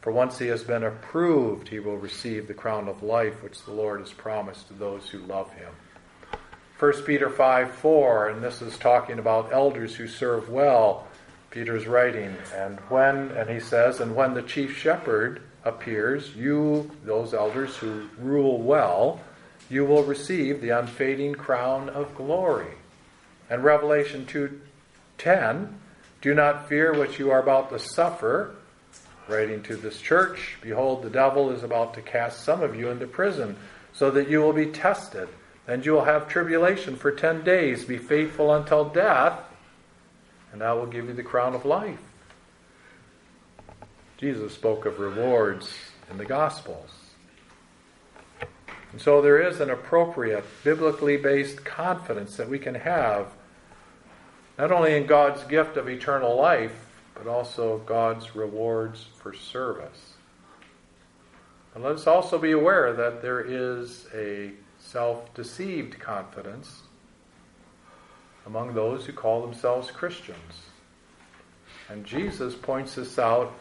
for 0.00 0.12
once 0.12 0.38
he 0.38 0.46
has 0.48 0.62
been 0.62 0.84
approved, 0.84 1.66
he 1.66 1.80
will 1.80 1.98
receive 1.98 2.46
the 2.46 2.54
crown 2.54 2.86
of 2.86 3.02
life 3.02 3.42
which 3.42 3.64
the 3.64 3.72
Lord 3.72 3.98
has 3.98 4.12
promised 4.12 4.68
to 4.68 4.74
those 4.74 5.08
who 5.10 5.18
love 5.18 5.50
him." 5.54 5.72
1 6.78 7.04
Peter 7.06 7.28
5:4, 7.28 8.28
and 8.28 8.42
this 8.42 8.62
is 8.62 8.78
talking 8.78 9.18
about 9.18 9.52
elders 9.52 9.96
who 9.96 10.06
serve 10.06 10.48
well. 10.48 11.08
Peter's 11.54 11.86
writing, 11.86 12.34
and 12.52 12.80
when 12.88 13.30
and 13.30 13.48
he 13.48 13.60
says, 13.60 14.00
and 14.00 14.16
when 14.16 14.34
the 14.34 14.42
chief 14.42 14.76
shepherd 14.76 15.40
appears, 15.64 16.34
you, 16.34 16.90
those 17.04 17.32
elders 17.32 17.76
who 17.76 18.08
rule 18.18 18.60
well, 18.60 19.20
you 19.70 19.84
will 19.84 20.02
receive 20.02 20.60
the 20.60 20.70
unfading 20.70 21.32
crown 21.32 21.88
of 21.88 22.12
glory. 22.16 22.72
And 23.48 23.62
Revelation 23.62 24.26
2:10, 24.26 25.74
do 26.20 26.34
not 26.34 26.68
fear 26.68 26.92
what 26.92 27.20
you 27.20 27.30
are 27.30 27.40
about 27.40 27.70
to 27.70 27.78
suffer. 27.78 28.56
writing 29.28 29.62
to 29.62 29.76
this 29.76 30.00
church, 30.00 30.58
Behold, 30.60 31.02
the 31.04 31.08
devil 31.08 31.52
is 31.52 31.62
about 31.62 31.94
to 31.94 32.02
cast 32.02 32.42
some 32.42 32.62
of 32.62 32.74
you 32.74 32.90
into 32.90 33.06
prison, 33.06 33.56
so 33.92 34.10
that 34.10 34.28
you 34.28 34.40
will 34.40 34.52
be 34.52 34.66
tested, 34.66 35.28
and 35.68 35.86
you 35.86 35.92
will 35.92 36.04
have 36.04 36.28
tribulation 36.28 36.96
for 36.96 37.12
ten 37.12 37.44
days. 37.44 37.84
Be 37.84 37.96
faithful 37.96 38.52
until 38.52 38.86
death, 38.86 39.38
and 40.54 40.62
I 40.62 40.72
will 40.72 40.86
give 40.86 41.08
you 41.08 41.14
the 41.14 41.24
crown 41.24 41.56
of 41.56 41.64
life. 41.64 41.98
Jesus 44.18 44.54
spoke 44.54 44.86
of 44.86 45.00
rewards 45.00 45.74
in 46.08 46.16
the 46.16 46.24
Gospels. 46.24 46.90
And 48.92 49.00
so 49.00 49.20
there 49.20 49.42
is 49.42 49.58
an 49.58 49.68
appropriate, 49.68 50.44
biblically 50.62 51.16
based 51.16 51.64
confidence 51.64 52.36
that 52.36 52.48
we 52.48 52.60
can 52.60 52.76
have 52.76 53.32
not 54.56 54.70
only 54.70 54.96
in 54.96 55.06
God's 55.06 55.42
gift 55.42 55.76
of 55.76 55.88
eternal 55.88 56.36
life, 56.36 56.86
but 57.14 57.26
also 57.26 57.78
God's 57.78 58.36
rewards 58.36 59.06
for 59.20 59.34
service. 59.34 60.12
And 61.74 61.82
let 61.82 61.96
us 61.96 62.06
also 62.06 62.38
be 62.38 62.52
aware 62.52 62.92
that 62.92 63.22
there 63.22 63.40
is 63.40 64.06
a 64.14 64.52
self 64.78 65.34
deceived 65.34 65.98
confidence 65.98 66.83
among 68.46 68.74
those 68.74 69.06
who 69.06 69.12
call 69.12 69.42
themselves 69.42 69.90
Christians. 69.90 70.38
And 71.88 72.04
Jesus 72.04 72.54
points 72.54 72.94
this 72.94 73.18
out 73.18 73.54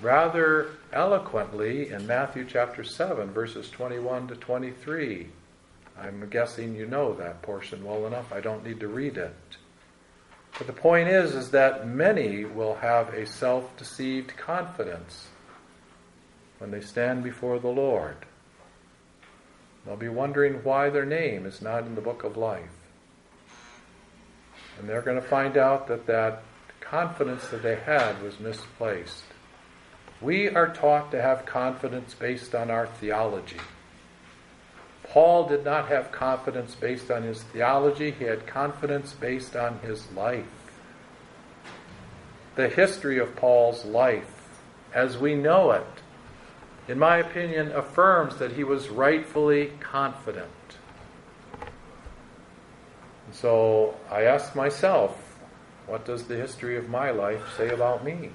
rather 0.00 0.70
eloquently 0.92 1.90
in 1.90 2.06
Matthew 2.06 2.44
chapter 2.48 2.84
7, 2.84 3.30
verses 3.30 3.70
21 3.70 4.28
to 4.28 4.36
23. 4.36 5.28
I'm 5.98 6.28
guessing 6.28 6.74
you 6.74 6.86
know 6.86 7.14
that 7.14 7.42
portion 7.42 7.84
well 7.84 8.06
enough. 8.06 8.32
I 8.32 8.40
don't 8.40 8.64
need 8.64 8.80
to 8.80 8.88
read 8.88 9.16
it. 9.16 9.34
But 10.58 10.66
the 10.66 10.72
point 10.72 11.08
is, 11.08 11.34
is 11.34 11.50
that 11.50 11.86
many 11.86 12.44
will 12.44 12.74
have 12.76 13.14
a 13.14 13.26
self-deceived 13.26 14.36
confidence 14.36 15.28
when 16.58 16.70
they 16.70 16.80
stand 16.80 17.22
before 17.22 17.58
the 17.58 17.68
Lord. 17.68 18.16
They'll 19.84 19.96
be 19.96 20.08
wondering 20.08 20.64
why 20.64 20.90
their 20.90 21.04
name 21.06 21.46
is 21.46 21.62
not 21.62 21.84
in 21.84 21.94
the 21.94 22.00
book 22.00 22.24
of 22.24 22.36
life. 22.36 22.75
And 24.78 24.88
they're 24.88 25.02
going 25.02 25.20
to 25.20 25.26
find 25.26 25.56
out 25.56 25.88
that 25.88 26.06
that 26.06 26.42
confidence 26.80 27.48
that 27.48 27.62
they 27.62 27.76
had 27.76 28.22
was 28.22 28.38
misplaced. 28.38 29.24
We 30.20 30.48
are 30.48 30.68
taught 30.68 31.10
to 31.10 31.20
have 31.20 31.46
confidence 31.46 32.14
based 32.14 32.54
on 32.54 32.70
our 32.70 32.86
theology. 32.86 33.60
Paul 35.04 35.48
did 35.48 35.64
not 35.64 35.88
have 35.88 36.12
confidence 36.12 36.74
based 36.74 37.10
on 37.10 37.22
his 37.22 37.42
theology, 37.42 38.10
he 38.10 38.24
had 38.24 38.46
confidence 38.46 39.12
based 39.12 39.56
on 39.56 39.78
his 39.80 40.10
life. 40.12 40.44
The 42.56 42.68
history 42.68 43.18
of 43.18 43.36
Paul's 43.36 43.84
life, 43.84 44.58
as 44.94 45.18
we 45.18 45.34
know 45.34 45.72
it, 45.72 45.86
in 46.88 46.98
my 46.98 47.18
opinion, 47.18 47.72
affirms 47.72 48.36
that 48.36 48.52
he 48.52 48.64
was 48.64 48.88
rightfully 48.88 49.72
confident. 49.80 50.75
So 53.32 53.94
I 54.10 54.22
ask 54.22 54.54
myself, 54.54 55.38
what 55.86 56.04
does 56.04 56.24
the 56.24 56.36
history 56.36 56.76
of 56.76 56.88
my 56.88 57.10
life 57.10 57.42
say 57.56 57.70
about 57.70 58.04
me? 58.04 58.30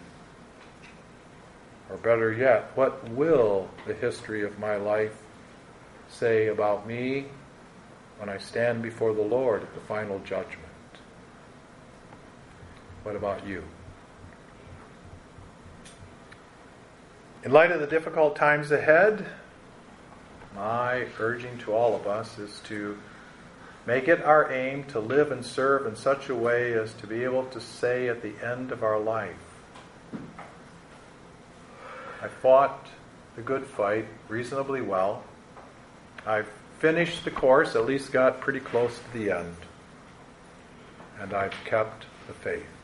Or 1.89 1.97
better 1.97 2.31
yet, 2.31 2.71
what 2.75 3.09
will 3.09 3.69
the 3.85 3.93
history 3.93 4.43
of 4.43 4.57
my 4.59 4.77
life 4.77 5.15
say 6.09 6.47
about 6.47 6.87
me 6.87 7.25
when 8.17 8.29
I 8.29 8.37
stand 8.37 8.81
before 8.81 9.13
the 9.13 9.21
Lord 9.21 9.63
at 9.63 9.73
the 9.73 9.81
final 9.81 10.19
judgment? 10.19 10.57
What 13.03 13.15
about 13.15 13.45
you? 13.45 13.63
In 17.43 17.51
light 17.51 17.71
of 17.71 17.81
the 17.81 17.87
difficult 17.87 18.35
times 18.35 18.71
ahead, 18.71 19.25
my 20.55 21.07
urging 21.19 21.57
to 21.59 21.73
all 21.73 21.95
of 21.95 22.05
us 22.05 22.37
is 22.37 22.59
to 22.65 22.97
make 23.85 24.07
it 24.07 24.21
our 24.23 24.51
aim 24.51 24.83
to 24.85 24.99
live 24.99 25.31
and 25.31 25.45
serve 25.45 25.85
in 25.85 25.95
such 25.95 26.29
a 26.29 26.35
way 26.35 26.73
as 26.73 26.93
to 26.93 27.07
be 27.07 27.23
able 27.23 27.45
to 27.45 27.59
say 27.59 28.07
at 28.07 28.21
the 28.21 28.33
end 28.45 28.71
of 28.71 28.83
our 28.83 28.99
life, 28.99 29.35
I 32.21 32.27
fought 32.27 32.87
the 33.35 33.41
good 33.41 33.65
fight 33.65 34.05
reasonably 34.29 34.81
well. 34.81 35.23
I've 36.25 36.49
finished 36.79 37.25
the 37.25 37.31
course, 37.31 37.75
at 37.75 37.85
least 37.85 38.11
got 38.11 38.41
pretty 38.41 38.59
close 38.59 38.97
to 38.97 39.17
the 39.17 39.31
end. 39.31 39.55
And 41.19 41.33
I've 41.33 41.55
kept 41.65 42.05
the 42.27 42.33
faith. 42.33 42.80